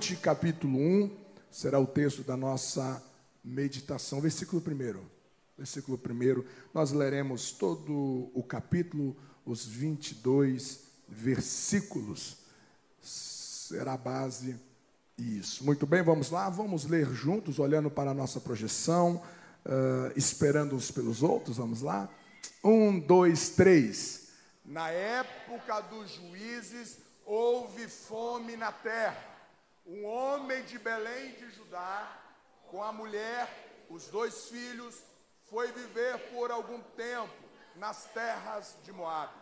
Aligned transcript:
Ruth 0.00 0.18
capítulo 0.22 0.78
1 0.78 1.10
será 1.50 1.78
o 1.78 1.86
texto 1.86 2.22
da 2.22 2.34
nossa 2.34 3.02
meditação. 3.44 4.18
Versículo 4.18 4.62
1. 4.66 5.04
Versículo 5.58 6.00
1. 6.02 6.42
Nós 6.72 6.90
leremos 6.90 7.52
todo 7.52 8.30
o 8.32 8.42
capítulo, 8.42 9.14
os 9.44 9.66
22 9.66 10.84
versículos. 11.06 12.38
Será 13.02 13.92
a 13.92 13.98
base 13.98 14.58
isso. 15.18 15.64
Muito 15.64 15.86
bem, 15.86 16.02
vamos 16.02 16.30
lá, 16.30 16.48
vamos 16.48 16.86
ler 16.86 17.06
juntos, 17.12 17.58
olhando 17.58 17.90
para 17.90 18.12
a 18.12 18.14
nossa 18.14 18.40
projeção, 18.40 19.22
uh, 19.66 20.10
esperando 20.16 20.76
uns 20.76 20.90
pelos 20.90 21.22
outros. 21.22 21.58
Vamos 21.58 21.82
lá. 21.82 22.08
Um, 22.64 22.98
dois, 22.98 23.50
três. 23.50 24.30
Na 24.64 24.88
época 24.88 25.78
dos 25.82 26.10
juízes 26.10 26.96
houve 27.26 27.86
fome 27.86 28.56
na 28.56 28.72
terra 28.72 29.29
um 29.86 30.04
homem 30.04 30.62
de 30.64 30.78
Belém 30.78 31.32
de 31.32 31.50
Judá, 31.50 32.16
com 32.68 32.82
a 32.82 32.92
mulher, 32.92 33.86
os 33.88 34.06
dois 34.08 34.48
filhos, 34.48 35.02
foi 35.48 35.72
viver 35.72 36.30
por 36.30 36.50
algum 36.50 36.80
tempo 36.80 37.32
nas 37.76 38.04
terras 38.06 38.76
de 38.84 38.92
Moabe. 38.92 39.34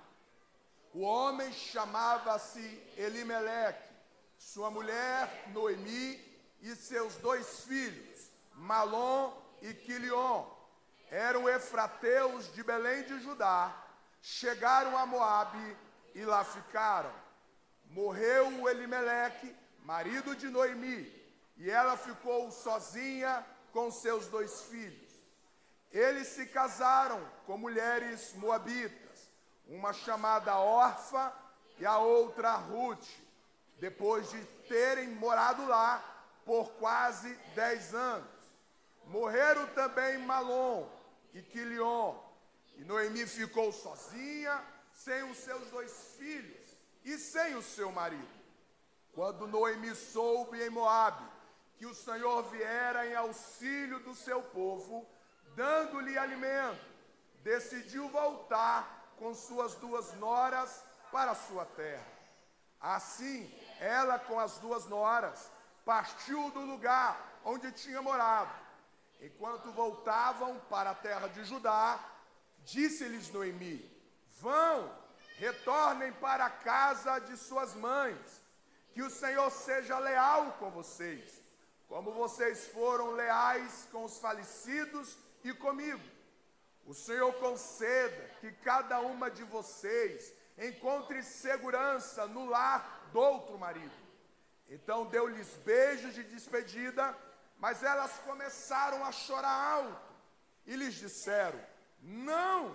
O 0.94 1.00
homem 1.02 1.52
chamava-se 1.52 2.60
Elimeleque, 2.96 3.92
sua 4.38 4.70
mulher 4.70 5.44
Noemi 5.48 6.18
e 6.62 6.74
seus 6.74 7.16
dois 7.16 7.64
filhos, 7.64 8.30
Malom 8.54 9.32
e 9.60 9.74
Quilion, 9.74 10.46
eram 11.10 11.48
efrateus 11.48 12.52
de 12.54 12.62
Belém 12.62 13.02
de 13.04 13.20
Judá, 13.20 13.74
chegaram 14.22 14.96
a 14.96 15.04
Moabe 15.04 15.76
e 16.14 16.24
lá 16.24 16.44
ficaram. 16.44 17.12
Morreu 17.90 18.68
Elimeleque 18.68 19.54
marido 19.88 20.36
de 20.36 20.50
Noemi, 20.50 21.10
e 21.56 21.70
ela 21.70 21.96
ficou 21.96 22.50
sozinha 22.50 23.42
com 23.72 23.90
seus 23.90 24.26
dois 24.26 24.64
filhos. 24.64 25.10
Eles 25.90 26.28
se 26.28 26.44
casaram 26.44 27.18
com 27.46 27.56
mulheres 27.56 28.34
moabitas, 28.34 29.30
uma 29.66 29.94
chamada 29.94 30.58
Orfa 30.58 31.32
e 31.78 31.86
a 31.86 31.96
outra 31.96 32.54
Ruth, 32.56 33.08
depois 33.80 34.30
de 34.30 34.44
terem 34.68 35.08
morado 35.08 35.66
lá 35.66 36.04
por 36.44 36.70
quase 36.72 37.32
dez 37.54 37.94
anos. 37.94 38.28
Morreram 39.06 39.66
também 39.68 40.18
Malom 40.18 40.86
e 41.32 41.40
Quilion, 41.40 42.14
e 42.76 42.84
Noemi 42.84 43.26
ficou 43.26 43.72
sozinha, 43.72 44.62
sem 44.92 45.22
os 45.30 45.38
seus 45.38 45.66
dois 45.70 46.14
filhos 46.18 46.76
e 47.06 47.16
sem 47.16 47.54
o 47.54 47.62
seu 47.62 47.90
marido. 47.90 48.37
Quando 49.18 49.48
Noemi 49.48 49.96
soube 49.96 50.64
em 50.64 50.70
Moabe 50.70 51.28
que 51.76 51.84
o 51.84 51.92
Senhor 51.92 52.40
viera 52.44 53.04
em 53.04 53.16
auxílio 53.16 53.98
do 53.98 54.14
seu 54.14 54.40
povo, 54.40 55.04
dando-lhe 55.56 56.16
alimento, 56.16 56.86
decidiu 57.42 58.08
voltar 58.10 59.12
com 59.16 59.34
suas 59.34 59.74
duas 59.74 60.14
noras 60.18 60.84
para 61.10 61.34
sua 61.34 61.64
terra. 61.64 62.06
Assim, 62.80 63.52
ela 63.80 64.20
com 64.20 64.38
as 64.38 64.58
duas 64.58 64.86
noras 64.86 65.50
partiu 65.84 66.52
do 66.52 66.60
lugar 66.60 67.40
onde 67.44 67.72
tinha 67.72 68.00
morado. 68.00 68.54
Enquanto 69.20 69.72
voltavam 69.72 70.60
para 70.70 70.90
a 70.90 70.94
terra 70.94 71.26
de 71.26 71.42
Judá, 71.42 71.98
disse-lhes 72.58 73.32
Noemi: 73.32 73.84
Vão, 74.40 74.96
retornem 75.38 76.12
para 76.12 76.44
a 76.44 76.50
casa 76.50 77.18
de 77.18 77.36
suas 77.36 77.74
mães 77.74 78.46
que 78.98 79.02
o 79.04 79.10
Senhor 79.10 79.48
seja 79.52 79.96
leal 79.96 80.56
com 80.58 80.72
vocês, 80.72 81.40
como 81.86 82.10
vocês 82.10 82.66
foram 82.66 83.12
leais 83.12 83.86
com 83.92 84.04
os 84.04 84.18
falecidos 84.18 85.16
e 85.44 85.54
comigo. 85.54 86.02
O 86.84 86.92
Senhor 86.92 87.32
conceda 87.34 88.28
que 88.40 88.50
cada 88.50 88.98
uma 88.98 89.30
de 89.30 89.44
vocês 89.44 90.32
encontre 90.58 91.22
segurança 91.22 92.26
no 92.26 92.46
lar 92.46 93.08
do 93.12 93.20
outro 93.20 93.56
marido. 93.56 93.94
Então 94.68 95.06
deu-lhes 95.06 95.46
beijos 95.64 96.12
de 96.12 96.24
despedida, 96.24 97.16
mas 97.56 97.84
elas 97.84 98.18
começaram 98.26 99.04
a 99.04 99.12
chorar 99.12 99.74
alto 99.74 100.12
e 100.66 100.74
lhes 100.74 100.94
disseram: 100.94 101.64
Não, 102.02 102.74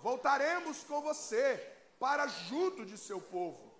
voltaremos 0.00 0.82
com 0.82 1.00
você 1.00 1.56
para 2.00 2.26
junto 2.26 2.84
de 2.84 2.98
seu 2.98 3.20
povo. 3.20 3.71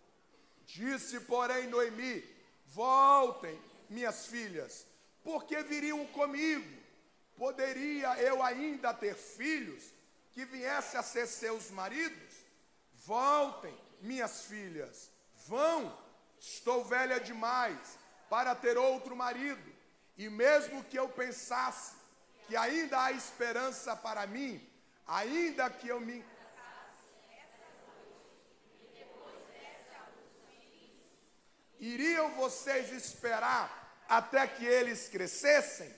Disse, 0.72 1.21
porém, 1.21 1.66
Noemi: 1.66 2.25
Voltem, 2.66 3.60
minhas 3.91 4.27
filhas, 4.27 4.87
porque 5.22 5.62
viriam 5.62 6.06
comigo. 6.06 6.81
Poderia 7.37 8.16
eu 8.22 8.43
ainda 8.43 8.94
ter 8.94 9.15
filhos 9.15 9.84
que 10.33 10.47
viessem 10.47 10.99
a 10.99 11.03
ser 11.03 11.27
seus 11.27 11.71
maridos? 11.71 12.34
Voltem, 13.05 13.77
minhas 14.00 14.47
filhas, 14.47 15.10
vão. 15.47 15.94
Estou 16.41 16.83
velha 16.84 17.21
demais 17.21 17.99
para 18.31 18.54
ter 18.54 18.78
outro 18.78 19.15
marido, 19.15 19.72
e 20.16 20.28
mesmo 20.31 20.83
que 20.84 20.99
eu 20.99 21.09
pensasse 21.09 21.94
que 22.47 22.56
ainda 22.56 22.99
há 23.00 23.12
esperança 23.12 23.94
para 23.94 24.27
mim, 24.27 24.66
ainda 25.06 25.69
que 25.69 25.89
eu 25.89 26.00
me 26.00 26.25
Iriam 31.82 32.31
vocês 32.37 32.93
esperar 32.93 34.04
até 34.09 34.47
que 34.47 34.65
eles 34.65 35.09
crescessem? 35.09 35.93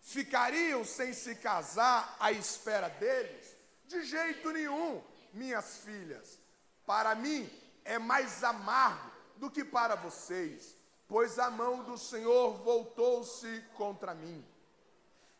Ficariam 0.00 0.84
sem 0.84 1.12
se 1.12 1.36
casar 1.36 2.16
à 2.18 2.32
espera 2.32 2.88
deles? 2.88 3.54
De 3.86 4.02
jeito 4.02 4.50
nenhum, 4.50 5.00
minhas 5.32 5.78
filhas. 5.78 6.40
Para 6.84 7.14
mim 7.14 7.48
é 7.84 8.00
mais 8.00 8.42
amargo 8.42 9.12
do 9.36 9.48
que 9.48 9.64
para 9.64 9.94
vocês, 9.94 10.74
pois 11.06 11.38
a 11.38 11.48
mão 11.48 11.84
do 11.84 11.96
Senhor 11.96 12.58
voltou-se 12.64 13.64
contra 13.76 14.14
mim. 14.14 14.44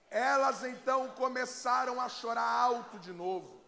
Elas 0.09 0.63
então 0.63 1.09
começaram 1.17 2.01
a 2.01 2.09
chorar 2.09 2.49
alto 2.49 3.01
de 3.01 3.11
novo. 3.13 3.61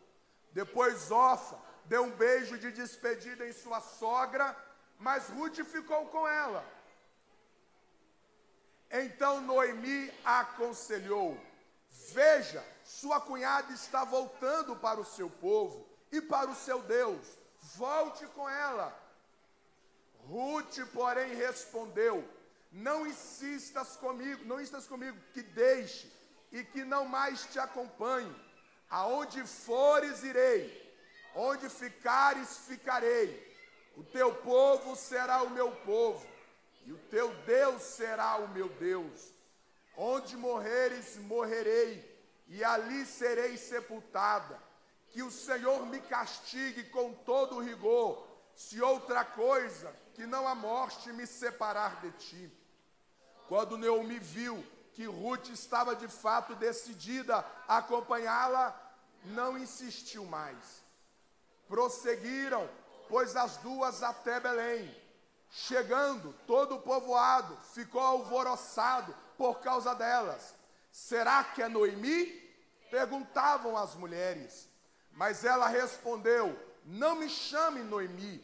Depois 0.52 1.10
Ofa 1.10 1.58
deu 1.86 2.04
um 2.04 2.10
beijo 2.12 2.56
de 2.56 2.70
despedida 2.70 3.48
em 3.48 3.52
sua 3.52 3.80
sogra 3.80 4.56
mas 5.00 5.30
Ruth 5.30 5.64
ficou 5.64 6.06
com 6.06 6.28
ela. 6.28 6.62
Então 8.90 9.40
Noemi 9.40 10.12
aconselhou: 10.22 11.40
Veja, 12.12 12.62
sua 12.84 13.18
cunhada 13.18 13.72
está 13.72 14.04
voltando 14.04 14.76
para 14.76 15.00
o 15.00 15.04
seu 15.04 15.30
povo 15.30 15.88
e 16.12 16.20
para 16.20 16.50
o 16.50 16.54
seu 16.54 16.82
Deus. 16.82 17.26
Volte 17.76 18.26
com 18.28 18.48
ela. 18.48 18.94
Ruth, 20.28 20.78
porém, 20.92 21.34
respondeu: 21.34 22.22
Não 22.70 23.06
insistas 23.06 23.96
comigo, 23.96 24.44
não 24.44 24.60
insistas 24.60 24.86
comigo, 24.86 25.18
que 25.32 25.42
deixe 25.42 26.12
e 26.52 26.62
que 26.62 26.84
não 26.84 27.06
mais 27.06 27.46
te 27.46 27.58
acompanhe. 27.58 28.34
Aonde 28.90 29.46
fores, 29.46 30.22
irei. 30.22 30.78
Onde 31.34 31.70
ficares, 31.70 32.58
ficarei 32.66 33.49
o 34.00 34.04
teu 34.04 34.34
povo 34.34 34.96
será 34.96 35.42
o 35.42 35.50
meu 35.50 35.70
povo, 35.72 36.26
e 36.86 36.92
o 36.92 36.96
teu 37.10 37.34
Deus 37.44 37.82
será 37.82 38.36
o 38.36 38.48
meu 38.48 38.70
Deus. 38.70 39.34
Onde 39.94 40.38
morreres, 40.38 41.16
morrerei, 41.16 42.02
e 42.48 42.64
ali 42.64 43.04
serei 43.04 43.58
sepultada. 43.58 44.58
Que 45.10 45.22
o 45.22 45.30
Senhor 45.30 45.84
me 45.84 46.00
castigue 46.00 46.84
com 46.84 47.12
todo 47.12 47.56
o 47.56 47.60
rigor, 47.60 48.26
se 48.54 48.80
outra 48.80 49.22
coisa 49.22 49.94
que 50.14 50.24
não 50.24 50.48
a 50.48 50.54
morte 50.54 51.12
me 51.12 51.26
separar 51.26 52.00
de 52.00 52.10
ti. 52.12 52.52
Quando 53.48 53.76
Neumi 53.76 54.18
viu 54.18 54.64
que 54.94 55.04
Ruth 55.04 55.50
estava 55.50 55.94
de 55.94 56.08
fato 56.08 56.54
decidida 56.54 57.44
a 57.68 57.78
acompanhá-la, 57.78 58.74
não 59.26 59.58
insistiu 59.58 60.24
mais. 60.24 60.82
Prosseguiram 61.68 62.66
pôs 63.10 63.36
as 63.36 63.56
duas 63.58 64.02
até 64.02 64.38
Belém. 64.38 64.96
Chegando, 65.50 66.32
todo 66.46 66.76
o 66.76 66.80
povoado 66.80 67.58
ficou 67.74 68.00
alvoroçado 68.00 69.12
por 69.36 69.58
causa 69.58 69.94
delas. 69.94 70.54
Será 70.92 71.42
que 71.42 71.60
é 71.60 71.68
Noemi? 71.68 72.26
Perguntavam 72.88 73.76
as 73.76 73.96
mulheres. 73.96 74.68
Mas 75.12 75.44
ela 75.44 75.66
respondeu: 75.66 76.56
Não 76.84 77.16
me 77.16 77.28
chame 77.28 77.82
Noemi, 77.82 78.42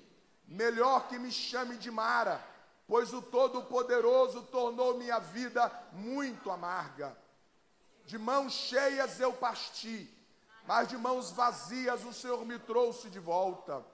melhor 0.49 1.07
que 1.07 1.17
me 1.17 1.31
chame 1.31 1.77
de 1.77 1.91
Mara, 1.91 2.45
pois 2.89 3.15
o 3.15 3.23
Todo-Poderoso 3.23 4.43
tornou 4.43 4.99
minha 4.99 5.21
vida 5.21 5.71
muito 5.93 6.51
amarga. 6.51 7.17
De 8.05 8.19
mãos 8.19 8.53
cheias 8.53 9.21
eu 9.21 9.33
parti, 9.33 10.13
mas 10.67 10.89
de 10.89 10.97
mãos 10.97 11.31
vazias 11.31 12.05
o 12.05 12.13
Senhor 12.13 12.45
me 12.45 12.59
trouxe 12.59 13.09
de 13.09 13.21
volta 13.21 13.85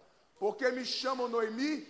porque 0.43 0.69
me 0.73 0.85
chamam 0.85 1.29
Noemi, 1.29 1.87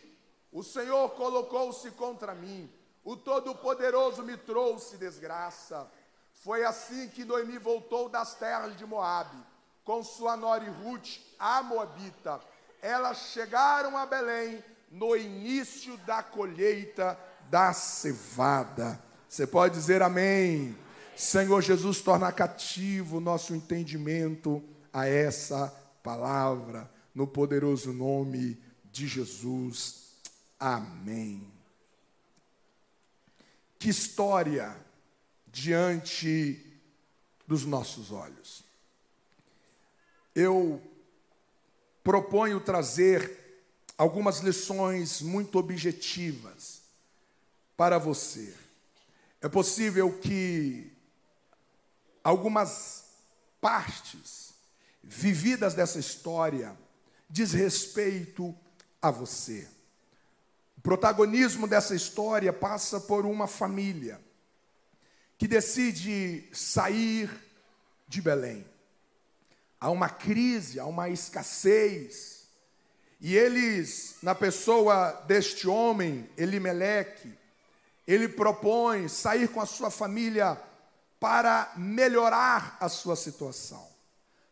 o 0.52 0.62
Senhor 0.62 1.08
colocou-se 1.12 1.90
contra 1.92 2.34
mim. 2.34 2.70
O 3.02 3.16
Todo-Poderoso 3.16 4.22
me 4.22 4.36
trouxe 4.36 4.98
desgraça. 4.98 5.90
Foi 6.34 6.62
assim 6.62 7.08
que 7.08 7.24
Noemi 7.24 7.56
voltou 7.56 8.10
das 8.10 8.34
terras 8.34 8.76
de 8.76 8.84
Moabe, 8.84 9.38
com 9.82 10.04
sua 10.04 10.36
nora 10.36 10.70
Ruth, 10.70 11.16
a 11.38 11.62
Moabita. 11.62 12.42
Elas 12.82 13.30
chegaram 13.32 13.96
a 13.96 14.04
Belém 14.04 14.62
no 14.90 15.16
início 15.16 15.96
da 16.06 16.22
colheita 16.22 17.18
da 17.48 17.72
cevada. 17.72 19.02
Você 19.30 19.46
pode 19.46 19.76
dizer 19.76 20.02
amém. 20.02 20.76
Senhor 21.16 21.62
Jesus, 21.62 22.02
torna 22.02 22.30
cativo 22.30 23.16
o 23.16 23.20
nosso 23.20 23.54
entendimento 23.54 24.62
a 24.92 25.06
essa 25.06 25.74
palavra, 26.02 26.91
no 27.14 27.26
poderoso 27.26 27.92
nome 27.92 28.60
de 28.90 29.06
Jesus. 29.06 30.12
Amém. 30.58 31.50
Que 33.78 33.88
história 33.88 34.76
diante 35.46 36.64
dos 37.46 37.64
nossos 37.64 38.10
olhos. 38.10 38.64
Eu 40.34 40.82
proponho 42.02 42.60
trazer 42.60 43.42
algumas 43.98 44.40
lições 44.40 45.20
muito 45.20 45.58
objetivas 45.58 46.82
para 47.76 47.98
você. 47.98 48.54
É 49.40 49.48
possível 49.48 50.18
que 50.18 50.92
algumas 52.22 53.04
partes 53.60 54.54
vividas 55.02 55.74
dessa 55.74 55.98
história 55.98 56.76
diz 57.32 57.52
respeito 57.52 58.54
a 59.00 59.10
você. 59.10 59.66
O 60.76 60.82
protagonismo 60.82 61.66
dessa 61.66 61.94
história 61.94 62.52
passa 62.52 63.00
por 63.00 63.24
uma 63.24 63.46
família 63.46 64.20
que 65.38 65.48
decide 65.48 66.46
sair 66.52 67.30
de 68.06 68.20
Belém. 68.20 68.66
Há 69.80 69.90
uma 69.90 70.10
crise, 70.10 70.78
há 70.78 70.84
uma 70.84 71.08
escassez. 71.08 72.48
E 73.18 73.34
eles, 73.34 74.16
na 74.22 74.34
pessoa 74.34 75.12
deste 75.26 75.66
homem, 75.66 76.28
Elimeleque, 76.36 77.32
ele 78.06 78.28
propõe 78.28 79.08
sair 79.08 79.48
com 79.48 79.60
a 79.60 79.66
sua 79.66 79.90
família 79.90 80.60
para 81.18 81.72
melhorar 81.76 82.76
a 82.78 82.90
sua 82.90 83.16
situação, 83.16 83.88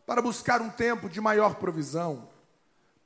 para 0.07 0.23
buscar 0.23 0.63
um 0.63 0.71
tempo 0.71 1.11
de 1.11 1.21
maior 1.21 1.57
provisão, 1.57 2.31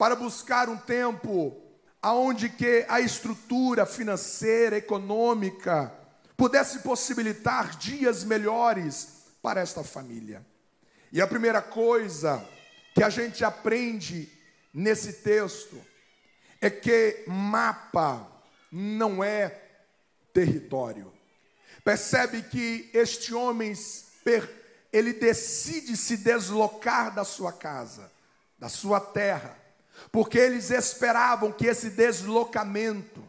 para 0.05 0.17
buscar 0.17 0.69
um 0.69 0.77
tempo 0.77 1.59
aonde 2.03 2.51
que 2.51 2.85
a 2.91 3.01
estrutura 3.01 3.87
financeira, 3.87 4.77
econômica 4.77 5.95
pudesse 6.37 6.81
possibilitar 6.81 7.79
dias 7.79 8.23
melhores 8.23 9.25
para 9.41 9.63
esta 9.63 9.83
família. 9.83 10.45
E 11.11 11.23
a 11.23 11.27
primeira 11.27 11.63
coisa 11.63 12.47
que 12.95 13.03
a 13.03 13.09
gente 13.09 13.47
aprende 13.47 14.31
nesse 14.75 15.11
texto 15.23 15.83
é 16.61 16.69
que 16.69 17.25
mapa 17.27 18.31
não 18.71 19.25
é 19.25 19.59
território. 20.35 21.11
Percebe 21.83 22.43
que 22.43 22.91
este 22.93 23.33
homem, 23.33 23.73
ele 24.93 25.15
decide 25.15 25.97
se 25.97 26.19
deslocar 26.19 27.15
da 27.15 27.25
sua 27.25 27.55
casa, 27.55 28.13
da 28.59 28.69
sua 28.69 29.01
terra, 29.01 29.64
porque 30.11 30.39
eles 30.39 30.71
esperavam 30.71 31.53
que 31.53 31.67
esse 31.67 31.91
deslocamento, 31.91 33.23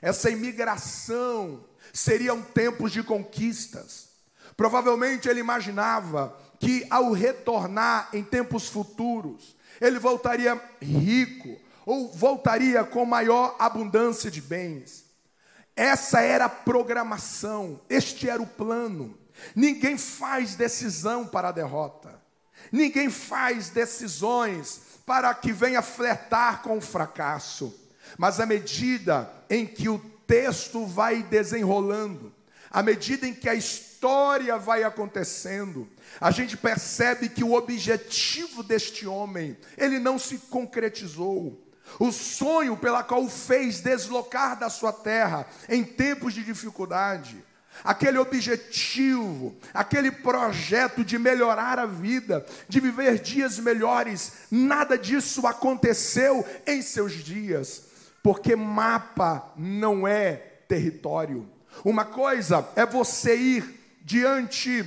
essa 0.00 0.30
imigração, 0.30 1.64
seriam 1.92 2.42
tempos 2.42 2.92
de 2.92 3.02
conquistas. 3.02 4.08
Provavelmente 4.56 5.28
ele 5.28 5.40
imaginava 5.40 6.36
que 6.58 6.86
ao 6.90 7.12
retornar 7.12 8.08
em 8.12 8.22
tempos 8.22 8.68
futuros, 8.68 9.56
ele 9.80 9.98
voltaria 9.98 10.60
rico 10.80 11.58
ou 11.84 12.12
voltaria 12.12 12.82
com 12.84 13.04
maior 13.04 13.54
abundância 13.58 14.30
de 14.30 14.40
bens. 14.40 15.04
Essa 15.74 16.20
era 16.20 16.46
a 16.46 16.50
programação, 16.50 17.80
este 17.88 18.28
era 18.28 18.42
o 18.42 18.46
plano. 18.46 19.16
Ninguém 19.54 19.98
faz 19.98 20.54
decisão 20.54 21.26
para 21.26 21.48
a 21.48 21.52
derrota. 21.52 22.20
Ninguém 22.72 23.10
faz 23.10 23.68
decisões 23.68 24.80
para 25.06 25.32
que 25.32 25.52
venha 25.52 25.80
flertar 25.80 26.62
com 26.62 26.76
o 26.76 26.82
fracasso. 26.82 27.72
Mas 28.18 28.40
à 28.40 28.44
medida 28.44 29.30
em 29.48 29.64
que 29.64 29.88
o 29.88 29.98
texto 30.26 30.84
vai 30.84 31.22
desenrolando, 31.22 32.34
à 32.70 32.82
medida 32.82 33.26
em 33.26 33.32
que 33.32 33.48
a 33.48 33.54
história 33.54 34.58
vai 34.58 34.82
acontecendo, 34.82 35.88
a 36.20 36.32
gente 36.32 36.56
percebe 36.56 37.28
que 37.28 37.44
o 37.44 37.54
objetivo 37.54 38.64
deste 38.64 39.06
homem, 39.06 39.56
ele 39.78 40.00
não 40.00 40.18
se 40.18 40.38
concretizou. 40.38 41.62
O 42.00 42.10
sonho 42.10 42.76
pela 42.76 43.04
qual 43.04 43.22
o 43.22 43.30
fez 43.30 43.80
deslocar 43.80 44.58
da 44.58 44.68
sua 44.68 44.92
terra 44.92 45.46
em 45.68 45.84
tempos 45.84 46.34
de 46.34 46.42
dificuldade, 46.42 47.42
aquele 47.84 48.18
objetivo, 48.18 49.54
aquele 49.72 50.10
projeto 50.10 51.04
de 51.04 51.18
melhorar 51.18 51.78
a 51.78 51.86
vida, 51.86 52.44
de 52.68 52.80
viver 52.80 53.18
dias 53.18 53.58
melhores, 53.58 54.32
nada 54.50 54.96
disso 54.96 55.46
aconteceu 55.46 56.44
em 56.66 56.82
seus 56.82 57.12
dias, 57.12 57.84
porque 58.22 58.56
mapa 58.56 59.52
não 59.56 60.06
é 60.06 60.34
território. 60.68 61.48
Uma 61.84 62.04
coisa 62.04 62.66
é 62.74 62.84
você 62.84 63.36
ir 63.36 63.98
diante, 64.02 64.84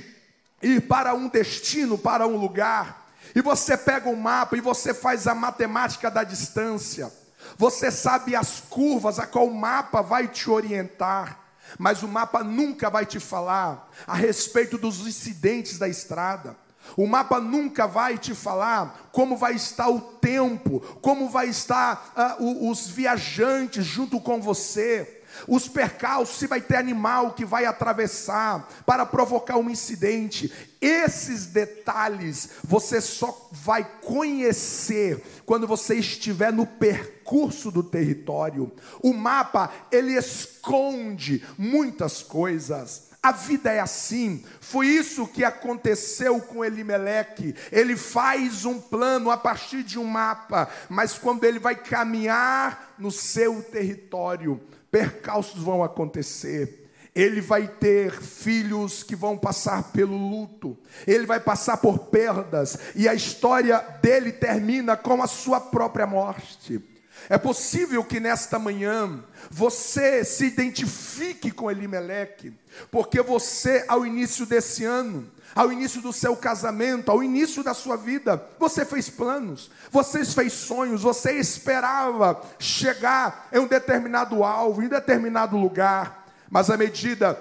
ir 0.62 0.80
para 0.82 1.14
um 1.14 1.28
destino, 1.28 1.96
para 1.96 2.26
um 2.26 2.36
lugar, 2.36 3.00
e 3.34 3.40
você 3.40 3.76
pega 3.76 4.08
o 4.08 4.12
um 4.12 4.16
mapa 4.16 4.56
e 4.56 4.60
você 4.60 4.92
faz 4.92 5.26
a 5.26 5.34
matemática 5.34 6.10
da 6.10 6.24
distância. 6.24 7.12
Você 7.56 7.90
sabe 7.90 8.34
as 8.34 8.60
curvas 8.68 9.18
a 9.18 9.26
qual 9.26 9.46
o 9.46 9.54
mapa 9.54 10.02
vai 10.02 10.28
te 10.28 10.50
orientar. 10.50 11.39
Mas 11.78 12.02
o 12.02 12.08
mapa 12.08 12.42
nunca 12.42 12.90
vai 12.90 13.06
te 13.06 13.20
falar 13.20 13.90
a 14.06 14.14
respeito 14.14 14.78
dos 14.78 15.06
incidentes 15.06 15.78
da 15.78 15.88
estrada. 15.88 16.56
O 16.96 17.06
mapa 17.06 17.40
nunca 17.40 17.86
vai 17.86 18.18
te 18.18 18.34
falar 18.34 19.10
como 19.12 19.36
vai 19.36 19.54
estar 19.54 19.88
o 19.88 20.00
tempo, 20.00 20.80
como 21.00 21.28
vai 21.28 21.48
estar 21.48 22.38
uh, 22.40 22.70
os 22.70 22.88
viajantes 22.88 23.84
junto 23.84 24.20
com 24.20 24.40
você 24.40 25.19
os 25.46 25.68
percalços, 25.68 26.38
se 26.38 26.46
vai 26.46 26.60
ter 26.60 26.76
animal 26.76 27.32
que 27.32 27.44
vai 27.44 27.64
atravessar 27.64 28.68
para 28.86 29.06
provocar 29.06 29.56
um 29.56 29.70
incidente. 29.70 30.52
Esses 30.80 31.46
detalhes 31.46 32.50
você 32.64 33.00
só 33.00 33.48
vai 33.52 33.84
conhecer 34.00 35.22
quando 35.44 35.66
você 35.66 35.96
estiver 35.96 36.52
no 36.52 36.66
percurso 36.66 37.70
do 37.70 37.82
território. 37.82 38.72
O 39.02 39.12
mapa, 39.12 39.70
ele 39.90 40.16
esconde 40.16 41.44
muitas 41.58 42.22
coisas. 42.22 43.10
A 43.22 43.32
vida 43.32 43.70
é 43.70 43.80
assim. 43.80 44.42
Foi 44.60 44.86
isso 44.86 45.26
que 45.26 45.44
aconteceu 45.44 46.40
com 46.40 46.64
Elimeleque. 46.64 47.54
Ele 47.70 47.94
faz 47.94 48.64
um 48.64 48.80
plano 48.80 49.30
a 49.30 49.36
partir 49.36 49.82
de 49.82 49.98
um 49.98 50.04
mapa, 50.04 50.70
mas 50.88 51.18
quando 51.18 51.44
ele 51.44 51.58
vai 51.58 51.74
caminhar 51.74 52.94
no 52.98 53.10
seu 53.10 53.62
território, 53.62 54.58
percalços 54.90 55.62
vão 55.62 55.82
acontecer. 55.82 56.90
Ele 57.14 57.40
vai 57.40 57.66
ter 57.66 58.12
filhos 58.12 59.02
que 59.02 59.16
vão 59.16 59.36
passar 59.36 59.90
pelo 59.92 60.16
luto, 60.16 60.78
ele 61.06 61.26
vai 61.26 61.40
passar 61.40 61.78
por 61.78 61.98
perdas, 62.06 62.78
e 62.94 63.08
a 63.08 63.14
história 63.14 63.78
dele 64.00 64.30
termina 64.30 64.96
com 64.96 65.20
a 65.20 65.26
sua 65.26 65.60
própria 65.60 66.06
morte. 66.06 66.80
É 67.28 67.36
possível 67.36 68.02
que 68.04 68.20
nesta 68.20 68.58
manhã 68.58 69.22
você 69.50 70.24
se 70.24 70.46
identifique 70.46 71.50
com 71.50 71.70
Elimeleque, 71.70 72.52
porque 72.90 73.20
você, 73.20 73.84
ao 73.88 74.06
início 74.06 74.46
desse 74.46 74.84
ano, 74.84 75.28
ao 75.54 75.72
início 75.72 76.00
do 76.00 76.12
seu 76.12 76.36
casamento, 76.36 77.10
ao 77.10 77.22
início 77.22 77.62
da 77.62 77.74
sua 77.74 77.96
vida, 77.96 78.42
você 78.58 78.84
fez 78.84 79.10
planos, 79.10 79.70
você 79.90 80.24
fez 80.24 80.52
sonhos, 80.52 81.02
você 81.02 81.38
esperava 81.38 82.40
chegar 82.58 83.48
em 83.52 83.58
um 83.58 83.66
determinado 83.66 84.44
alvo, 84.44 84.82
em 84.82 84.86
um 84.86 84.90
determinado 84.90 85.56
lugar, 85.56 86.26
mas 86.50 86.70
à 86.70 86.76
medida 86.76 87.40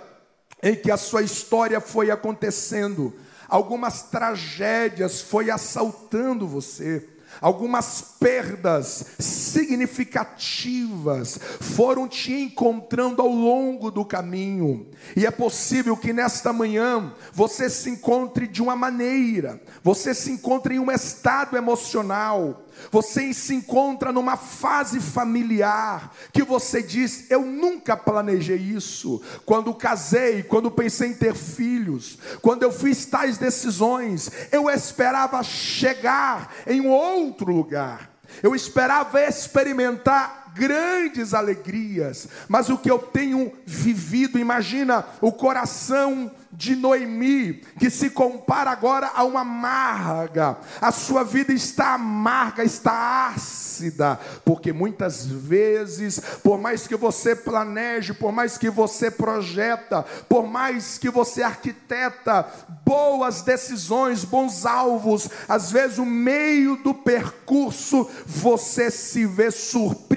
em 0.61 0.75
que 0.75 0.91
a 0.91 0.97
sua 0.97 1.21
história 1.21 1.79
foi 1.79 2.11
acontecendo, 2.11 3.13
algumas 3.47 4.03
tragédias 4.03 5.21
foi 5.21 5.49
assaltando 5.49 6.47
você, 6.47 7.07
algumas 7.41 8.01
perdas 8.19 9.05
significativas 9.17 11.39
foram 11.59 12.07
te 12.07 12.33
encontrando 12.33 13.21
ao 13.21 13.29
longo 13.29 13.91
do 13.91 14.05
caminho, 14.05 14.87
e 15.15 15.25
é 15.25 15.31
possível 15.31 15.95
que 15.95 16.11
nesta 16.13 16.53
manhã 16.53 17.13
você 17.33 17.69
se 17.69 17.89
encontre 17.89 18.47
de 18.47 18.61
uma 18.61 18.75
maneira, 18.75 19.61
você 19.83 20.13
se 20.13 20.31
encontre 20.31 20.75
em 20.75 20.79
um 20.79 20.91
estado 20.91 21.57
emocional, 21.57 22.65
você 22.91 23.33
se 23.33 23.53
encontra 23.53 24.11
numa 24.11 24.37
fase 24.37 24.99
familiar 24.99 26.11
que 26.31 26.43
você 26.43 26.81
diz: 26.81 27.29
Eu 27.29 27.41
nunca 27.41 27.95
planejei 27.95 28.57
isso. 28.57 29.21
Quando 29.45 29.73
casei, 29.73 30.43
quando 30.43 30.71
pensei 30.71 31.09
em 31.09 31.13
ter 31.13 31.35
filhos, 31.35 32.17
quando 32.41 32.63
eu 32.63 32.71
fiz 32.71 33.05
tais 33.05 33.37
decisões, 33.37 34.29
eu 34.51 34.69
esperava 34.69 35.43
chegar 35.43 36.53
em 36.67 36.87
outro 36.87 37.53
lugar. 37.53 38.09
Eu 38.43 38.55
esperava 38.55 39.21
experimentar 39.21 40.51
grandes 40.53 41.33
alegrias, 41.33 42.27
mas 42.47 42.69
o 42.69 42.77
que 42.77 42.89
eu 42.89 42.99
tenho 42.99 43.51
vivido, 43.65 44.37
imagina 44.37 45.05
o 45.21 45.31
coração 45.31 46.31
de 46.59 46.75
Noemi, 46.75 47.53
que 47.79 47.89
se 47.89 48.09
compara 48.09 48.69
agora 48.69 49.11
a 49.15 49.23
uma 49.23 49.39
amarga. 49.39 50.57
A 50.81 50.91
sua 50.91 51.23
vida 51.23 51.53
está 51.53 51.93
amarga, 51.93 52.65
está 52.65 53.29
ácida, 53.33 54.19
porque 54.43 54.73
muitas 54.73 55.25
vezes, 55.25 56.19
por 56.43 56.59
mais 56.59 56.85
que 56.85 56.97
você 56.97 57.33
planeje, 57.33 58.13
por 58.13 58.33
mais 58.33 58.57
que 58.57 58.69
você 58.69 59.09
projeta, 59.09 60.03
por 60.27 60.47
mais 60.47 60.97
que 60.97 61.09
você 61.09 61.43
arquiteta 61.43 62.45
boas 62.85 63.41
decisões, 63.41 64.25
bons 64.25 64.65
alvos, 64.65 65.29
às 65.47 65.71
vezes 65.71 65.97
o 65.97 66.05
meio 66.05 66.75
do 66.83 66.93
percurso 66.93 68.05
você 68.25 68.91
se 68.91 69.25
vê 69.25 69.49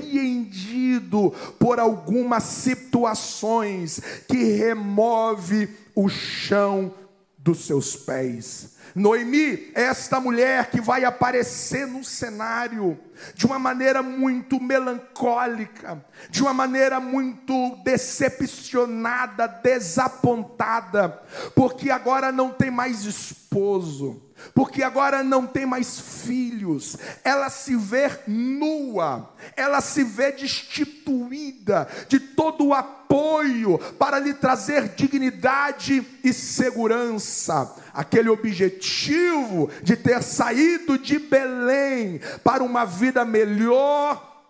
surpreendido 0.03 1.31
por 1.59 1.79
algumas 1.79 2.43
situações 2.43 4.01
que 4.29 4.37
remove 4.57 5.69
o 5.95 6.09
chão 6.09 6.93
dos 7.39 7.67
seus 7.67 7.97
pés. 7.97 8.73
Noemi 8.95 9.73
é 9.75 9.85
esta 9.85 10.21
mulher 10.21 10.71
que 10.71 10.81
vai 10.81 11.05
aparecer 11.05 11.87
no 11.87 12.05
cenário 12.05 12.99
de 13.35 13.47
uma 13.47 13.59
maneira 13.59 14.03
muito 14.03 14.61
melancólica, 14.61 16.05
de 16.29 16.43
uma 16.43 16.53
maneira 16.53 17.01
muito 17.01 17.77
decepcionada, 17.83 19.49
desapontada, 19.49 21.09
porque 21.55 21.91
agora 21.91 22.31
não 22.31 22.51
tem 22.51 22.71
mais 22.71 23.05
esposo 23.05 24.32
porque 24.55 24.83
agora 24.83 25.23
não 25.23 25.47
tem 25.47 25.67
mais 25.67 25.99
filhos, 25.99 26.97
ela 27.25 27.51
se 27.51 27.77
vê 27.77 28.11
nua, 28.27 29.33
ela 29.57 29.81
se 29.81 30.05
vê 30.05 30.33
destituída 30.33 31.89
de 32.09 32.19
todo 32.19 32.67
o 32.67 32.75
apoio 32.75 33.79
para 33.99 34.19
lhe 34.19 34.35
trazer 34.35 34.89
dignidade 34.91 36.07
e 36.23 36.33
segurança. 36.33 37.75
Aquele 37.93 38.29
objetivo 38.29 39.71
de 39.83 39.97
ter 39.97 40.23
saído 40.23 40.99
de 40.99 41.19
Belém 41.19 42.21
para 42.43 42.63
uma 42.63 42.85
vida 42.85 43.25
melhor, 43.25 44.45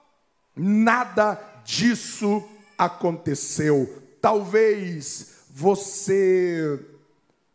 nada 0.55 1.41
disso 1.65 2.49
aconteceu. 2.79 4.03
Talvez 4.21 5.47
você 5.51 6.81